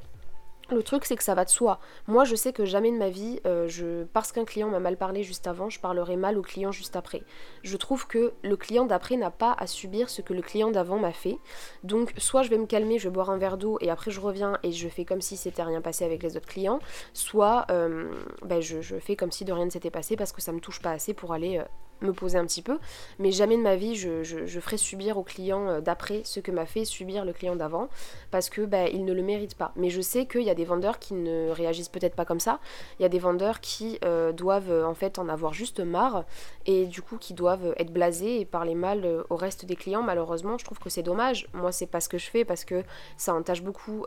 Le 0.70 0.82
truc, 0.82 1.04
c'est 1.04 1.16
que 1.16 1.24
ça 1.24 1.34
va 1.34 1.44
de 1.44 1.50
soi. 1.50 1.80
Moi, 2.06 2.24
je 2.24 2.36
sais 2.36 2.52
que 2.52 2.64
jamais 2.64 2.92
de 2.92 2.96
ma 2.96 3.08
vie, 3.08 3.40
euh, 3.46 4.04
parce 4.12 4.30
qu'un 4.30 4.44
client 4.44 4.68
m'a 4.68 4.78
mal 4.78 4.96
parlé 4.96 5.22
juste 5.22 5.46
avant, 5.46 5.68
je 5.68 5.80
parlerai 5.80 6.16
mal 6.16 6.38
au 6.38 6.42
client 6.42 6.70
juste 6.70 6.96
après. 6.96 7.22
Je 7.62 7.76
trouve 7.76 8.06
que 8.06 8.32
le 8.42 8.56
client 8.56 8.84
d'après 8.84 9.16
n'a 9.16 9.30
pas 9.30 9.52
à 9.58 9.66
subir 9.66 10.08
ce 10.10 10.22
que 10.22 10.32
le 10.32 10.42
client 10.42 10.70
d'avant 10.70 10.98
m'a 10.98 11.12
fait. 11.12 11.38
Donc, 11.82 12.12
soit 12.18 12.42
je 12.42 12.50
vais 12.50 12.58
me 12.58 12.66
calmer, 12.66 12.98
je 12.98 13.08
vais 13.08 13.12
boire 13.12 13.30
un 13.30 13.38
verre 13.38 13.56
d'eau 13.56 13.78
et 13.80 13.90
après 13.90 14.10
je 14.10 14.20
reviens 14.20 14.58
et 14.62 14.72
je 14.72 14.88
fais 14.88 15.04
comme 15.04 15.20
si 15.20 15.36
c'était 15.36 15.62
rien 15.62 15.80
passé 15.80 16.04
avec 16.04 16.22
les 16.22 16.36
autres 16.36 16.48
clients, 16.48 16.78
soit 17.12 17.66
euh, 17.70 18.10
ben, 18.42 18.60
je, 18.60 18.80
fais 18.98 19.16
comme 19.16 19.32
si 19.32 19.44
de 19.44 19.52
rien 19.52 19.64
ne 19.64 19.70
s'était 19.70 19.90
passé 19.90 20.16
parce 20.16 20.32
que 20.32 20.40
ça 20.40 20.52
me 20.52 20.60
touche 20.60 20.80
pas 20.80 20.92
assez 20.92 21.14
pour 21.14 21.32
aller 21.32 21.58
euh, 21.58 21.64
me 22.02 22.12
poser 22.12 22.38
un 22.38 22.46
petit 22.46 22.62
peu, 22.62 22.78
mais 23.18 23.30
jamais 23.30 23.56
de 23.56 23.62
ma 23.62 23.76
vie 23.76 23.94
je, 23.94 24.22
je, 24.22 24.60
ferai 24.60 24.76
subir 24.76 25.18
au 25.18 25.22
client 25.22 25.68
euh, 25.68 25.80
d'après 25.80 26.22
ce 26.24 26.40
que 26.40 26.50
m'a 26.50 26.66
fait 26.66 26.84
subir 26.84 27.24
le 27.24 27.32
client 27.32 27.56
d'avant, 27.56 27.88
parce 28.30 28.50
que 28.50 28.62
bah, 28.62 28.88
il 28.88 29.04
ne 29.04 29.12
le 29.12 29.22
mérite 29.22 29.54
pas. 29.54 29.72
Mais 29.76 29.90
je 29.90 30.00
sais 30.00 30.26
qu'il 30.26 30.42
y 30.42 30.50
a 30.50 30.54
des 30.54 30.64
vendeurs 30.64 30.98
qui 30.98 31.14
ne 31.14 31.50
réagissent 31.50 31.88
peut-être 31.88 32.14
pas 32.14 32.24
comme 32.24 32.40
ça, 32.40 32.60
il 32.98 33.02
y 33.02 33.06
a 33.06 33.08
des 33.08 33.18
vendeurs 33.18 33.60
qui 33.60 33.98
euh, 34.04 34.32
doivent 34.32 34.84
en 34.84 34.94
fait 34.94 35.18
en 35.18 35.28
avoir 35.28 35.52
juste 35.52 35.80
marre, 35.80 36.24
et 36.66 36.86
du 36.86 37.02
coup 37.02 37.16
qui 37.18 37.34
doivent 37.34 37.74
être 37.78 37.92
blasés 37.92 38.40
et 38.40 38.44
parler 38.44 38.74
mal 38.74 39.04
euh, 39.04 39.22
au 39.30 39.36
reste 39.36 39.64
des 39.64 39.76
clients. 39.76 40.02
Malheureusement, 40.02 40.58
je 40.58 40.64
trouve 40.64 40.78
que 40.78 40.90
c'est 40.90 41.02
dommage. 41.02 41.48
Moi, 41.54 41.72
c'est 41.72 41.86
pas 41.86 42.00
ce 42.00 42.08
que 42.08 42.18
je 42.18 42.30
fais 42.30 42.44
parce 42.44 42.64
que 42.64 42.82
ça 43.16 43.34
entache 43.34 43.62
beaucoup 43.62 44.04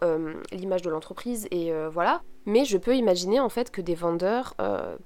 l'image 0.51 0.81
de 0.81 0.89
l'entreprise, 0.89 1.47
et 1.51 1.71
voilà. 1.91 2.21
Mais 2.45 2.65
je 2.65 2.77
peux 2.77 2.95
imaginer 2.95 3.39
en 3.39 3.49
fait 3.49 3.71
que 3.71 3.81
des 3.81 3.95
vendeurs 3.95 4.55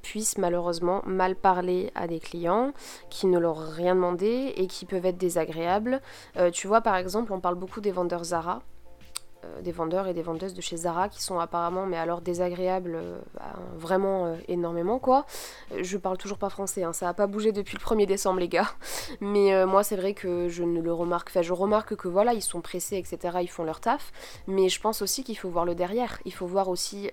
puissent 0.02 0.38
malheureusement 0.38 1.02
mal 1.06 1.36
parler 1.36 1.92
à 1.96 2.08
des 2.08 2.20
clients, 2.20 2.74
qui 3.10 3.28
ne 3.28 3.40
leur 3.40 3.58
ont 3.58 3.72
rien 3.72 3.96
demandé 3.96 4.54
et 4.56 4.68
qui 4.68 4.86
peuvent 4.86 5.06
être 5.06 5.18
désagréables. 5.18 6.02
Euh, 6.38 6.52
tu 6.52 6.68
vois, 6.68 6.82
par 6.82 6.96
exemple, 6.96 7.34
on 7.34 7.40
parle 7.40 7.56
beaucoup 7.56 7.82
des 7.82 7.92
vendeurs 7.92 8.24
Zara, 8.26 8.58
euh, 8.58 8.60
des 9.62 9.72
vendeurs 9.72 10.08
et 10.08 10.14
des 10.14 10.22
vendeuses 10.22 10.54
de 10.54 10.62
chez 10.62 10.78
Zara 10.78 11.10
qui 11.10 11.22
sont 11.22 11.40
apparemment, 11.40 11.86
mais 11.86 11.98
alors 11.98 12.22
désagréables 12.22 12.96
euh, 12.96 13.20
bah, 13.34 13.54
vraiment 13.76 14.36
énormément, 14.48 15.00
quoi. 15.00 15.26
Je 15.80 15.98
parle 15.98 16.18
toujours 16.18 16.38
pas 16.38 16.50
français, 16.50 16.84
hein, 16.84 16.94
ça 16.94 17.10
a 17.10 17.14
pas 17.14 17.28
bougé 17.28 17.52
depuis 17.52 17.78
le 17.78 17.84
1er 17.84 18.06
décembre, 18.06 18.40
les 18.40 18.50
gars. 18.50 18.70
Mais 19.22 19.66
moi, 19.66 19.84
c'est 19.84 19.96
vrai 19.96 20.14
que 20.14 20.48
je 20.50 20.64
ne 20.64 20.82
le 20.82 20.94
remarque, 20.94 21.30
enfin, 21.30 21.42
je 21.42 21.54
remarque 21.54 21.96
que 21.96 22.08
voilà, 22.08 22.34
ils 22.34 22.42
sont 22.42 22.62
pressés, 22.62 22.98
etc., 22.98 23.40
ils 23.42 23.50
font 23.50 23.64
leur 23.64 23.80
taf. 23.80 24.12
Mais 24.48 24.70
je 24.70 24.80
pense 24.80 25.02
aussi 25.02 25.24
qu'il 25.24 25.38
faut 25.38 25.50
voir 25.50 25.66
le 25.66 25.76
derrière. 25.76 26.20
Il 26.26 26.34
faut 26.34 26.48
voir 26.48 26.70
aussi 26.70 27.10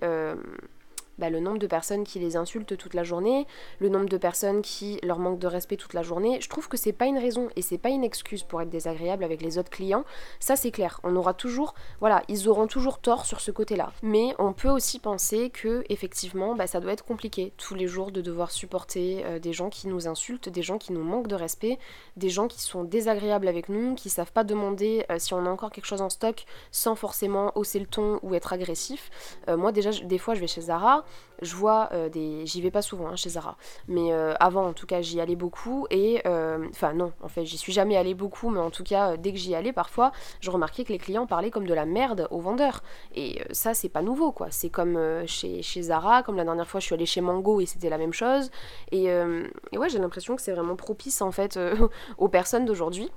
bah, 1.17 1.29
le 1.29 1.39
nombre 1.39 1.59
de 1.59 1.67
personnes 1.67 2.03
qui 2.03 2.19
les 2.19 2.35
insultent 2.35 2.77
toute 2.77 2.93
la 2.93 3.03
journée, 3.03 3.47
le 3.79 3.89
nombre 3.89 4.09
de 4.09 4.17
personnes 4.17 4.61
qui 4.61 4.99
leur 5.03 5.19
manquent 5.19 5.39
de 5.39 5.47
respect 5.47 5.77
toute 5.77 5.93
la 5.93 6.03
journée. 6.03 6.39
Je 6.41 6.49
trouve 6.49 6.67
que 6.67 6.77
c'est 6.77 6.93
pas 6.93 7.05
une 7.05 7.17
raison 7.17 7.47
et 7.55 7.61
c'est 7.61 7.77
pas 7.77 7.89
une 7.89 8.03
excuse 8.03 8.43
pour 8.43 8.61
être 8.61 8.69
désagréable 8.69 9.23
avec 9.23 9.41
les 9.41 9.57
autres 9.57 9.69
clients. 9.69 10.05
Ça 10.39 10.55
c'est 10.55 10.71
clair. 10.71 10.99
On 11.03 11.15
aura 11.15 11.33
toujours, 11.33 11.73
voilà, 11.99 12.21
ils 12.27 12.49
auront 12.49 12.67
toujours 12.67 12.99
tort 12.99 13.25
sur 13.25 13.39
ce 13.39 13.51
côté-là. 13.51 13.91
Mais 14.03 14.35
on 14.39 14.53
peut 14.53 14.69
aussi 14.69 14.99
penser 14.99 15.49
que 15.49 15.83
effectivement, 15.89 16.55
bah, 16.55 16.67
ça 16.67 16.79
doit 16.79 16.93
être 16.93 17.05
compliqué 17.05 17.53
tous 17.57 17.75
les 17.75 17.87
jours 17.87 18.11
de 18.11 18.21
devoir 18.21 18.51
supporter 18.51 19.23
euh, 19.25 19.39
des 19.39 19.53
gens 19.53 19.69
qui 19.69 19.87
nous 19.87 20.07
insultent, 20.07 20.49
des 20.49 20.61
gens 20.61 20.77
qui 20.77 20.93
nous 20.93 21.03
manquent 21.03 21.27
de 21.27 21.35
respect, 21.35 21.79
des 22.17 22.29
gens 22.29 22.47
qui 22.47 22.61
sont 22.61 22.83
désagréables 22.83 23.47
avec 23.47 23.69
nous, 23.69 23.95
qui 23.95 24.09
savent 24.09 24.31
pas 24.31 24.43
demander 24.43 25.05
euh, 25.09 25.19
si 25.19 25.33
on 25.33 25.45
a 25.45 25.49
encore 25.49 25.71
quelque 25.71 25.85
chose 25.85 26.01
en 26.01 26.09
stock 26.09 26.45
sans 26.71 26.95
forcément 26.95 27.51
hausser 27.55 27.79
le 27.79 27.85
ton 27.85 28.19
ou 28.23 28.33
être 28.35 28.53
agressif. 28.53 29.09
Euh, 29.47 29.57
moi 29.57 29.71
déjà, 29.71 29.91
des 29.91 30.17
fois, 30.17 30.35
je 30.35 30.41
vais 30.41 30.47
chez 30.47 30.61
Zara 30.61 31.04
je 31.41 31.55
vois 31.55 31.89
euh, 31.93 32.09
des. 32.09 32.45
J'y 32.45 32.61
vais 32.61 32.71
pas 32.71 32.81
souvent 32.81 33.07
hein, 33.07 33.15
chez 33.15 33.29
Zara, 33.29 33.57
mais 33.87 34.13
euh, 34.13 34.33
avant 34.39 34.65
en 34.65 34.73
tout 34.73 34.85
cas 34.85 35.01
j'y 35.01 35.19
allais 35.19 35.35
beaucoup 35.35 35.87
et. 35.89 36.21
Euh, 36.25 36.67
enfin 36.69 36.93
non, 36.93 37.11
en 37.21 37.27
fait 37.27 37.45
j'y 37.45 37.57
suis 37.57 37.73
jamais 37.73 37.97
allée 37.97 38.13
beaucoup, 38.13 38.49
mais 38.49 38.59
en 38.59 38.69
tout 38.69 38.83
cas 38.83 39.17
dès 39.17 39.31
que 39.31 39.37
j'y 39.37 39.55
allais 39.55 39.73
parfois, 39.73 40.11
je 40.41 40.51
remarquais 40.51 40.83
que 40.83 40.93
les 40.93 40.99
clients 40.99 41.27
parlaient 41.27 41.51
comme 41.51 41.67
de 41.67 41.73
la 41.73 41.85
merde 41.85 42.27
aux 42.31 42.39
vendeurs. 42.39 42.83
Et 43.15 43.41
ça 43.51 43.73
c'est 43.73 43.89
pas 43.89 44.01
nouveau 44.01 44.31
quoi. 44.31 44.47
C'est 44.51 44.69
comme 44.69 44.97
chez, 45.27 45.61
chez 45.61 45.81
Zara, 45.83 46.23
comme 46.23 46.37
la 46.37 46.45
dernière 46.45 46.67
fois 46.67 46.79
je 46.79 46.85
suis 46.85 46.95
allée 46.95 47.05
chez 47.05 47.21
Mango 47.21 47.59
et 47.61 47.65
c'était 47.65 47.89
la 47.89 47.97
même 47.97 48.13
chose. 48.13 48.51
Et, 48.91 49.05
et 49.05 49.77
ouais 49.77 49.89
j'ai 49.89 49.99
l'impression 49.99 50.35
que 50.35 50.41
c'est 50.41 50.53
vraiment 50.53 50.75
propice 50.75 51.21
en 51.21 51.31
fait 51.31 51.59
aux 52.17 52.29
personnes 52.29 52.65
d'aujourd'hui 52.65 53.11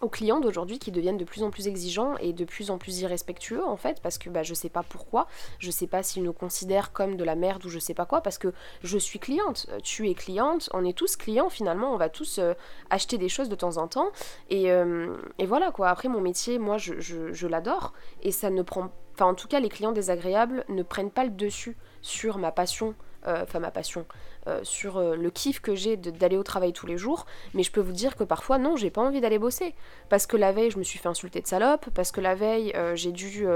aux 0.00 0.08
clients 0.08 0.40
d'aujourd'hui 0.40 0.78
qui 0.78 0.90
deviennent 0.90 1.16
de 1.16 1.24
plus 1.24 1.42
en 1.42 1.50
plus 1.50 1.68
exigeants 1.68 2.16
et 2.18 2.32
de 2.32 2.44
plus 2.44 2.70
en 2.70 2.78
plus 2.78 3.00
irrespectueux 3.00 3.64
en 3.64 3.76
fait 3.76 4.00
parce 4.02 4.18
que 4.18 4.28
bah, 4.28 4.42
je 4.42 4.54
sais 4.54 4.68
pas 4.68 4.82
pourquoi, 4.82 5.26
je 5.58 5.70
sais 5.70 5.86
pas 5.86 6.02
s'ils 6.02 6.22
nous 6.22 6.32
considèrent 6.32 6.92
comme 6.92 7.16
de 7.16 7.24
la 7.24 7.34
merde 7.36 7.64
ou 7.64 7.68
je 7.68 7.78
sais 7.78 7.94
pas 7.94 8.06
quoi 8.06 8.20
parce 8.20 8.38
que 8.38 8.52
je 8.82 8.98
suis 8.98 9.18
cliente, 9.18 9.66
euh, 9.70 9.78
tu 9.82 10.08
es 10.08 10.14
cliente, 10.14 10.68
on 10.74 10.84
est 10.84 10.96
tous 10.96 11.16
clients 11.16 11.48
finalement, 11.48 11.92
on 11.92 11.96
va 11.96 12.08
tous 12.08 12.38
euh, 12.38 12.54
acheter 12.90 13.18
des 13.18 13.28
choses 13.28 13.48
de 13.48 13.54
temps 13.54 13.76
en 13.76 13.88
temps 13.88 14.10
et, 14.50 14.70
euh, 14.70 15.16
et 15.38 15.46
voilà 15.46 15.70
quoi, 15.70 15.88
après 15.88 16.08
mon 16.08 16.20
métier 16.20 16.58
moi 16.58 16.76
je, 16.76 17.00
je, 17.00 17.32
je 17.32 17.46
l'adore 17.46 17.92
et 18.22 18.32
ça 18.32 18.50
ne 18.50 18.62
prend, 18.62 18.90
enfin 19.14 19.26
en 19.26 19.34
tout 19.34 19.48
cas 19.48 19.60
les 19.60 19.68
clients 19.68 19.92
désagréables 19.92 20.64
ne 20.68 20.82
prennent 20.82 21.10
pas 21.10 21.24
le 21.24 21.30
dessus 21.30 21.76
sur 22.02 22.38
ma 22.38 22.52
passion 22.52 22.94
enfin 23.26 23.58
ma 23.58 23.70
passion, 23.70 24.04
euh, 24.46 24.60
sur 24.62 24.98
euh, 24.98 25.16
le 25.16 25.30
kiff 25.30 25.60
que 25.60 25.74
j'ai 25.74 25.96
d'aller 25.96 26.36
au 26.36 26.42
travail 26.42 26.74
tous 26.74 26.86
les 26.86 26.98
jours, 26.98 27.24
mais 27.54 27.62
je 27.62 27.72
peux 27.72 27.80
vous 27.80 27.92
dire 27.92 28.14
que 28.14 28.24
parfois 28.24 28.58
non, 28.58 28.76
j'ai 28.76 28.90
pas 28.90 29.00
envie 29.00 29.22
d'aller 29.22 29.38
bosser. 29.38 29.74
Parce 30.10 30.26
que 30.26 30.36
la 30.36 30.52
veille, 30.52 30.70
je 30.70 30.78
me 30.78 30.82
suis 30.82 30.98
fait 30.98 31.08
insulter 31.08 31.40
de 31.40 31.46
salope, 31.46 31.88
parce 31.94 32.12
que 32.12 32.20
la 32.20 32.34
veille, 32.34 32.72
euh, 32.74 32.94
j'ai 32.94 33.12
dû 33.12 33.46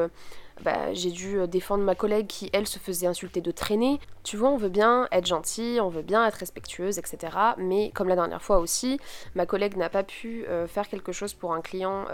bah, 0.65 0.93
dû 0.93 1.47
défendre 1.47 1.85
ma 1.85 1.95
collègue 1.95 2.27
qui, 2.27 2.51
elle, 2.53 2.67
se 2.67 2.79
faisait 2.79 3.07
insulter 3.07 3.41
de 3.41 3.51
traîner. 3.51 4.01
Tu 4.25 4.37
vois, 4.37 4.49
on 4.49 4.57
veut 4.57 4.71
bien 4.71 5.07
être 5.13 5.27
gentil, 5.27 5.79
on 5.81 5.89
veut 5.89 6.03
bien 6.03 6.27
être 6.27 6.35
respectueuse, 6.35 6.99
etc. 6.99 7.37
Mais 7.59 7.91
comme 7.95 8.09
la 8.09 8.17
dernière 8.17 8.43
fois 8.43 8.59
aussi, 8.59 8.99
ma 9.35 9.47
collègue 9.47 9.77
n'a 9.77 9.89
pas 9.89 10.03
pu 10.03 10.45
faire 10.67 10.89
quelque 10.89 11.13
chose 11.13 11.33
pour 11.33 11.53
un 11.53 11.61
client, 11.61 12.07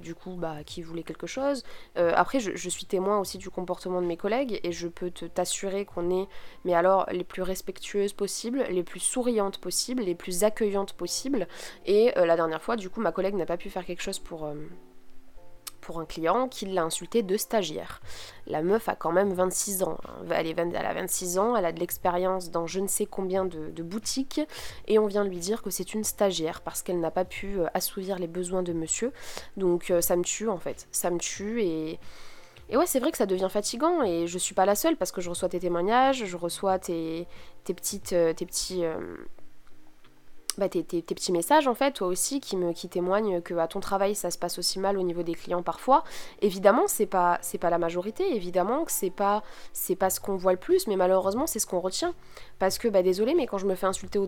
du 0.00 0.16
coup, 0.16 0.34
bah, 0.36 0.56
qui 0.66 0.82
voulait 0.82 1.04
quelque 1.04 1.28
chose. 1.28 1.62
après, 1.94 2.40
je, 2.40 2.68
suis 2.68 2.86
témoin 2.86 3.20
aussi 3.20 3.38
du 3.38 3.50
comportement 3.50 4.02
de 4.02 4.06
mes 4.06 4.16
collègues 4.16 4.58
et 4.64 4.72
je 4.72 4.88
peux 4.88 5.10
t'assurer 5.10 5.84
qu'on 5.84 6.10
est, 6.10 6.26
mais 6.64 6.74
alors, 6.74 7.06
les 7.12 7.24
plus 7.24 7.42
respectueuses 7.42 8.12
les 8.24 8.82
plus 8.82 9.00
souriantes 9.00 9.58
possibles, 9.58 10.02
les 10.02 10.14
plus 10.14 10.44
accueillantes 10.44 10.92
possibles. 10.92 11.46
Et 11.86 12.12
la 12.16 12.36
dernière 12.36 12.62
fois, 12.62 12.76
du 12.76 12.90
coup, 12.90 13.00
ma 13.00 13.12
collègue 13.12 13.34
n'a 13.34 13.46
pas 13.46 13.56
pu 13.56 13.70
faire 13.70 13.84
quelque 13.84 14.02
chose 14.02 14.18
pour 14.18 14.48
pour 15.82 16.00
un 16.00 16.06
client 16.06 16.48
qui 16.48 16.64
l'a 16.64 16.84
insulté 16.84 17.22
de 17.22 17.36
stagiaire. 17.36 18.00
La 18.46 18.62
meuf 18.62 18.88
a 18.88 18.94
quand 18.94 19.12
même 19.12 19.34
26 19.34 19.82
ans. 19.82 19.98
Hein. 20.06 20.24
Elle, 20.30 20.46
est, 20.46 20.58
elle 20.58 20.76
a 20.76 20.94
26 20.94 21.38
ans, 21.38 21.54
elle 21.56 21.66
a 21.66 21.72
de 21.72 21.80
l'expérience 21.80 22.50
dans 22.50 22.66
je 22.66 22.80
ne 22.80 22.86
sais 22.86 23.04
combien 23.04 23.44
de, 23.44 23.82
boutiques 23.82 24.40
et 24.86 25.00
on 25.00 25.06
vient 25.06 25.24
lui 25.24 25.38
dire 25.38 25.60
que 25.60 25.70
c'est 25.70 25.92
une 25.92 26.04
stagiaire 26.04 26.60
parce 26.60 26.82
qu'elle 26.82 27.00
n'a 27.00 27.10
pas 27.10 27.24
pu 27.24 27.58
euh, 27.58 27.66
assouvir 27.74 28.18
les 28.18 28.28
besoins 28.28 28.62
de 28.62 28.72
monsieur. 28.72 29.12
Donc 29.56 29.90
euh, 29.90 30.00
ça 30.00 30.14
me 30.14 30.22
tue 30.22 30.48
en 30.48 30.58
fait. 30.58 30.86
Ça 30.92 31.10
me 31.10 31.18
tue 31.18 31.62
et... 31.62 31.98
Et 32.72 32.76
ouais, 32.78 32.86
c'est 32.86 33.00
vrai 33.00 33.10
que 33.10 33.18
ça 33.18 33.26
devient 33.26 33.48
fatigant 33.50 34.02
et 34.02 34.26
je 34.26 34.38
suis 34.38 34.54
pas 34.54 34.64
la 34.64 34.74
seule 34.74 34.96
parce 34.96 35.12
que 35.12 35.20
je 35.20 35.28
reçois 35.28 35.50
tes 35.50 35.60
témoignages, 35.60 36.24
je 36.24 36.36
reçois 36.38 36.78
tes, 36.78 37.28
tes 37.64 37.74
petites, 37.74 38.14
euh, 38.14 38.32
petits, 38.32 38.82
bah, 40.56 40.70
tes, 40.70 40.82
petits 40.82 41.32
messages 41.32 41.66
en 41.66 41.74
fait, 41.74 41.92
toi 41.92 42.08
aussi, 42.08 42.40
qui, 42.40 42.56
me, 42.56 42.72
qui 42.72 42.88
témoignent 42.88 43.42
que 43.42 43.52
à 43.54 43.68
ton 43.68 43.80
travail 43.80 44.14
ça 44.14 44.30
se 44.30 44.38
passe 44.38 44.58
aussi 44.58 44.78
mal 44.78 44.98
au 44.98 45.02
niveau 45.02 45.22
des 45.22 45.34
clients 45.34 45.62
parfois. 45.62 46.02
Évidemment, 46.40 46.84
c'est 46.86 47.06
pas, 47.06 47.40
pas 47.60 47.70
la 47.70 47.78
majorité, 47.78 48.34
évidemment 48.34 48.84
que 48.84 48.92
c'est 48.92 49.10
pas, 49.10 49.42
c'est 49.74 49.96
pas 49.96 50.08
ce 50.08 50.20
qu'on 50.20 50.36
voit 50.36 50.52
le 50.52 50.58
plus, 50.58 50.86
mais 50.86 50.96
malheureusement 50.96 51.46
c'est 51.46 51.58
ce 51.58 51.66
qu'on 51.66 51.80
retient. 51.80 52.14
Parce 52.58 52.78
que, 52.78 52.88
bah 52.88 53.02
désolé, 53.02 53.34
mais 53.34 53.46
quand 53.46 53.58
je 53.58 53.66
me 53.66 53.74
fais 53.74 53.86
insulter 53.86 54.18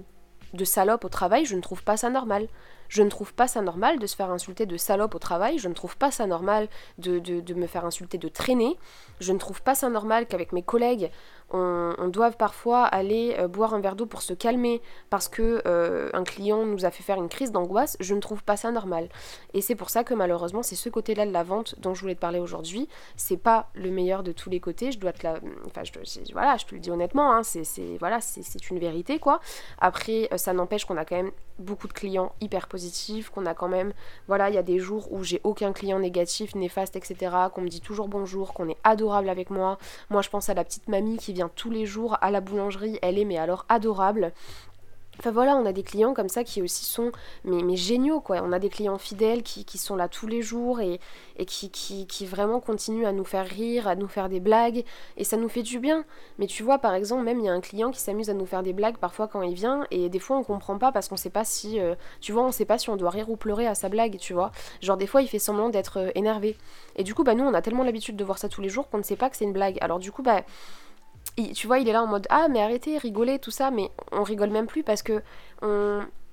de 0.52 0.64
salope 0.64 1.04
au 1.04 1.08
travail, 1.08 1.46
je 1.46 1.56
ne 1.56 1.62
trouve 1.62 1.82
pas 1.82 1.96
ça 1.96 2.10
normal. 2.10 2.48
Je 2.88 3.02
ne 3.02 3.08
trouve 3.08 3.34
pas 3.34 3.48
ça 3.48 3.60
normal 3.60 3.98
de 3.98 4.06
se 4.06 4.16
faire 4.16 4.30
insulter 4.30 4.66
de 4.66 4.76
salope 4.76 5.14
au 5.14 5.18
travail, 5.18 5.58
je 5.58 5.68
ne 5.68 5.74
trouve 5.74 5.96
pas 5.96 6.10
ça 6.10 6.26
normal 6.26 6.68
de, 6.98 7.18
de, 7.18 7.54
me 7.54 7.66
faire 7.66 7.84
insulter 7.84 8.18
de 8.18 8.28
traîner, 8.28 8.76
je 9.20 9.32
ne 9.32 9.38
trouve 9.38 9.62
pas 9.62 9.74
ça 9.74 9.88
normal 9.88 10.26
qu'avec 10.26 10.52
mes 10.52 10.62
collègues, 10.62 11.10
on, 11.50 12.08
doit 12.08 12.30
parfois 12.30 12.84
aller 12.84 13.36
euh, 13.38 13.48
boire 13.48 13.74
un 13.74 13.80
verre 13.80 13.96
d'eau 13.96 14.06
pour 14.06 14.22
se 14.22 14.32
calmer 14.32 14.80
parce 15.10 15.28
que 15.28 15.62
euh, 15.66 16.10
un 16.12 16.24
client 16.24 16.64
nous 16.64 16.84
a 16.84 16.90
fait 16.90 17.02
faire 17.02 17.16
une 17.16 17.28
crise 17.28 17.52
d'angoisse, 17.52 17.96
je 18.00 18.14
ne 18.14 18.20
trouve 18.20 18.42
pas 18.42 18.56
ça 18.56 18.70
normal. 18.70 19.08
Et 19.52 19.60
c'est 19.60 19.74
pour 19.74 19.90
ça 19.90 20.04
que 20.04 20.14
malheureusement, 20.14 20.62
c'est 20.62 20.74
ce 20.74 20.88
côté-là 20.88 21.26
de 21.26 21.32
la 21.32 21.42
vente 21.42 21.74
dont 21.78 21.94
je 21.94 22.00
voulais 22.00 22.14
te 22.14 22.20
parler 22.20 22.40
aujourd'hui. 22.40 22.88
C'est 23.16 23.36
pas 23.36 23.68
le 23.74 23.90
meilleur 23.90 24.22
de 24.22 24.32
tous 24.32 24.50
les 24.50 24.60
côtés. 24.60 24.92
Je 24.92 24.98
dois 24.98 25.12
te 25.12 25.22
la, 25.24 25.38
enfin, 25.66 25.82
je, 25.84 25.92
voilà, 26.32 26.56
je 26.56 26.66
te 26.66 26.74
le 26.74 26.80
dis 26.80 26.90
honnêtement. 26.90 27.32
Hein, 27.32 27.42
c'est, 27.42 27.96
voilà, 27.98 28.20
c'est 28.20 28.70
une 28.70 28.78
vérité 28.78 29.18
quoi. 29.18 29.40
Après, 29.78 30.28
euh, 30.32 30.36
ça 30.36 30.52
n'empêche 30.52 30.84
qu'on 30.84 30.96
a 30.96 31.04
quand 31.04 31.16
même 31.16 31.32
beaucoup 31.58 31.86
de 31.86 31.92
clients 31.92 32.32
hyper 32.40 32.66
positifs, 32.66 33.30
qu'on 33.30 33.46
a 33.46 33.54
quand 33.54 33.68
même, 33.68 33.92
voilà, 34.26 34.48
il 34.48 34.54
y 34.54 34.58
a 34.58 34.62
des 34.62 34.78
jours 34.78 35.12
où 35.12 35.22
j'ai 35.22 35.40
aucun 35.44 35.72
client 35.72 35.98
négatif, 35.98 36.54
néfaste, 36.54 36.96
etc. 36.96 37.36
Qu'on 37.54 37.60
me 37.60 37.68
dit 37.68 37.80
toujours 37.80 38.08
bonjour, 38.08 38.54
qu'on 38.54 38.68
est 38.68 38.76
adorable 38.82 39.28
avec 39.28 39.50
moi. 39.50 39.78
Moi, 40.10 40.22
je 40.22 40.30
pense 40.30 40.48
à 40.48 40.54
la 40.54 40.64
petite 40.64 40.88
mamie 40.88 41.16
qui 41.16 41.32
vient 41.34 41.50
tous 41.54 41.70
les 41.70 41.84
jours 41.84 42.16
à 42.20 42.30
la 42.30 42.40
boulangerie, 42.40 42.98
elle 43.02 43.18
est 43.18 43.24
mais 43.24 43.38
alors 43.38 43.66
adorable. 43.68 44.32
Enfin 45.18 45.30
voilà, 45.30 45.56
on 45.56 45.64
a 45.64 45.72
des 45.72 45.82
clients 45.82 46.12
comme 46.12 46.28
ça 46.28 46.42
qui 46.42 46.60
aussi 46.60 46.84
sont 46.84 47.12
mais, 47.44 47.62
mais 47.62 47.76
géniaux 47.76 48.20
quoi. 48.20 48.40
On 48.42 48.52
a 48.52 48.58
des 48.58 48.68
clients 48.68 48.98
fidèles 48.98 49.42
qui, 49.42 49.64
qui 49.64 49.78
sont 49.78 49.94
là 49.96 50.08
tous 50.08 50.26
les 50.26 50.42
jours 50.42 50.80
et, 50.80 50.98
et 51.36 51.44
qui, 51.46 51.70
qui, 51.70 52.06
qui, 52.06 52.26
vraiment 52.26 52.60
continuent 52.60 53.06
à 53.06 53.12
nous 53.12 53.24
faire 53.24 53.46
rire, 53.46 53.86
à 53.86 53.94
nous 53.94 54.08
faire 54.08 54.28
des 54.28 54.40
blagues 54.40 54.84
et 55.16 55.24
ça 55.24 55.36
nous 55.36 55.48
fait 55.48 55.62
du 55.62 55.78
bien. 55.78 56.04
Mais 56.38 56.46
tu 56.46 56.62
vois 56.62 56.78
par 56.78 56.94
exemple 56.94 57.22
même 57.22 57.38
il 57.38 57.46
y 57.46 57.48
a 57.48 57.52
un 57.52 57.60
client 57.60 57.90
qui 57.90 58.00
s'amuse 58.00 58.28
à 58.28 58.34
nous 58.34 58.46
faire 58.46 58.62
des 58.62 58.72
blagues 58.72 58.96
parfois 58.96 59.28
quand 59.28 59.42
il 59.42 59.54
vient 59.54 59.86
et 59.90 60.08
des 60.08 60.18
fois 60.18 60.36
on 60.36 60.42
comprend 60.42 60.78
pas 60.78 60.90
parce 60.90 61.08
qu'on 61.08 61.16
sait 61.16 61.30
pas 61.30 61.44
si 61.44 61.78
euh, 61.80 61.94
tu 62.20 62.32
vois 62.32 62.42
on 62.44 62.52
sait 62.52 62.64
pas 62.64 62.78
si 62.78 62.90
on 62.90 62.96
doit 62.96 63.10
rire 63.10 63.30
ou 63.30 63.36
pleurer 63.36 63.66
à 63.66 63.74
sa 63.74 63.88
blague 63.88 64.18
tu 64.18 64.32
vois. 64.32 64.50
Genre 64.80 64.96
des 64.96 65.06
fois 65.06 65.22
il 65.22 65.28
fait 65.28 65.38
semblant 65.38 65.68
d'être 65.68 65.98
euh, 66.00 66.10
énervé. 66.16 66.56
Et 66.96 67.04
du 67.04 67.14
coup 67.14 67.22
bah 67.22 67.34
nous 67.34 67.44
on 67.44 67.54
a 67.54 67.62
tellement 67.62 67.84
l'habitude 67.84 68.16
de 68.16 68.24
voir 68.24 68.38
ça 68.38 68.48
tous 68.48 68.60
les 68.60 68.68
jours 68.68 68.88
qu'on 68.88 68.98
ne 68.98 69.02
sait 69.04 69.16
pas 69.16 69.30
que 69.30 69.36
c'est 69.36 69.44
une 69.44 69.52
blague. 69.52 69.78
Alors 69.80 70.00
du 70.00 70.10
coup 70.10 70.22
bah 70.22 70.42
tu 71.54 71.66
vois, 71.66 71.78
il 71.78 71.88
est 71.88 71.92
là 71.92 72.02
en 72.02 72.06
mode 72.06 72.26
Ah, 72.30 72.48
mais 72.48 72.60
arrêtez, 72.62 72.98
rigolez, 72.98 73.38
tout 73.38 73.50
ça, 73.50 73.70
mais 73.70 73.90
on 74.12 74.22
rigole 74.22 74.50
même 74.50 74.66
plus 74.66 74.82
parce 74.82 75.02
que 75.02 75.22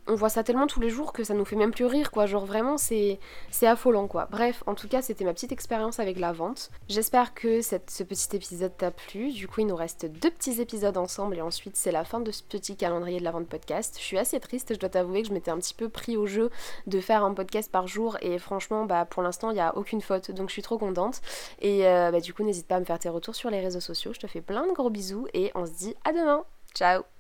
on 0.08 0.16
voit 0.16 0.30
ça 0.30 0.44
tellement 0.44 0.68
tous 0.68 0.80
les 0.80 0.90
jours 0.90 1.14
que 1.14 1.24
ça 1.24 1.34
nous 1.34 1.46
fait 1.46 1.56
même 1.56 1.72
plus 1.72 1.86
rire, 1.86 2.12
quoi. 2.12 2.26
Genre 2.26 2.46
vraiment, 2.46 2.78
c'est, 2.78 3.20
affolant, 3.62 4.08
quoi. 4.08 4.28
Bref, 4.32 4.64
en 4.66 4.76
tout 4.76 4.88
cas, 4.88 5.02
c'était 5.02 5.26
ma 5.26 5.34
petite 5.34 5.52
expérience 5.52 6.00
avec 6.00 6.20
la 6.20 6.32
vente. 6.32 6.72
J'espère 6.90 7.34
que 7.34 7.62
ce 7.62 8.04
petit 8.04 8.36
épisode 8.36 8.76
t'a 8.78 8.92
plu. 8.92 9.32
Du 9.32 9.48
coup, 9.48 9.62
il 9.62 9.68
nous 9.68 9.76
reste 9.76 10.06
deux 10.06 10.32
petits 10.32 10.62
épisodes 10.62 10.98
ensemble 10.98 11.38
et 11.38 11.42
ensuite, 11.42 11.76
c'est 11.76 11.92
la 11.92 12.04
fin 12.04 12.20
de 12.20 12.32
ce 12.32 12.44
petit 12.44 12.76
calendrier 12.76 13.20
de 13.20 13.24
la 13.24 13.32
vente 13.32 13.48
podcast. 13.48 13.96
Je 14.00 14.04
suis 14.04 14.18
assez 14.18 14.40
triste, 14.40 14.74
je 14.74 14.80
dois 14.80 14.90
t'avouer 14.90 15.22
que 15.22 15.30
je 15.30 15.34
m'étais 15.34 15.52
un 15.52 15.58
petit 15.58 15.74
peu 15.74 15.90
pris 15.90 16.18
au 16.18 16.26
jeu 16.26 16.50
de 16.88 17.00
faire 17.00 17.24
un 17.24 17.34
podcast 17.34 17.72
par 17.72 17.88
jour 17.88 18.18
et 18.22 18.40
franchement, 18.40 18.86
bah, 18.86 19.06
pour 19.06 19.24
l'instant, 19.24 19.52
il 19.52 19.56
n'y 19.56 19.62
a 19.62 19.76
aucune 19.78 20.02
faute, 20.02 20.32
donc 20.32 20.50
je 20.50 20.54
suis 20.54 20.62
trop 20.62 20.78
contente. 20.78 21.22
Et 21.60 21.88
euh, 21.88 22.12
bah, 22.12 22.20
du 22.20 22.34
coup, 22.34 22.44
n'hésite 22.44 22.68
pas 22.68 22.76
à 22.76 22.80
me 22.80 22.86
faire 22.86 23.00
tes 23.00 23.10
retours 23.10 23.36
sur 23.36 23.50
les 23.50 23.60
réseaux 23.60 23.80
sociaux. 23.80 24.14
Je 24.14 24.20
te 24.20 24.28
fais 24.28 24.42
plein 24.42 24.66
de 24.66 24.74
gros 24.74 24.90
bisous 24.90 25.28
et 25.34 25.52
on 25.56 25.66
se 25.66 25.72
dit 25.72 25.96
à 26.06 26.12
demain. 26.12 26.44
Ciao 26.74 27.11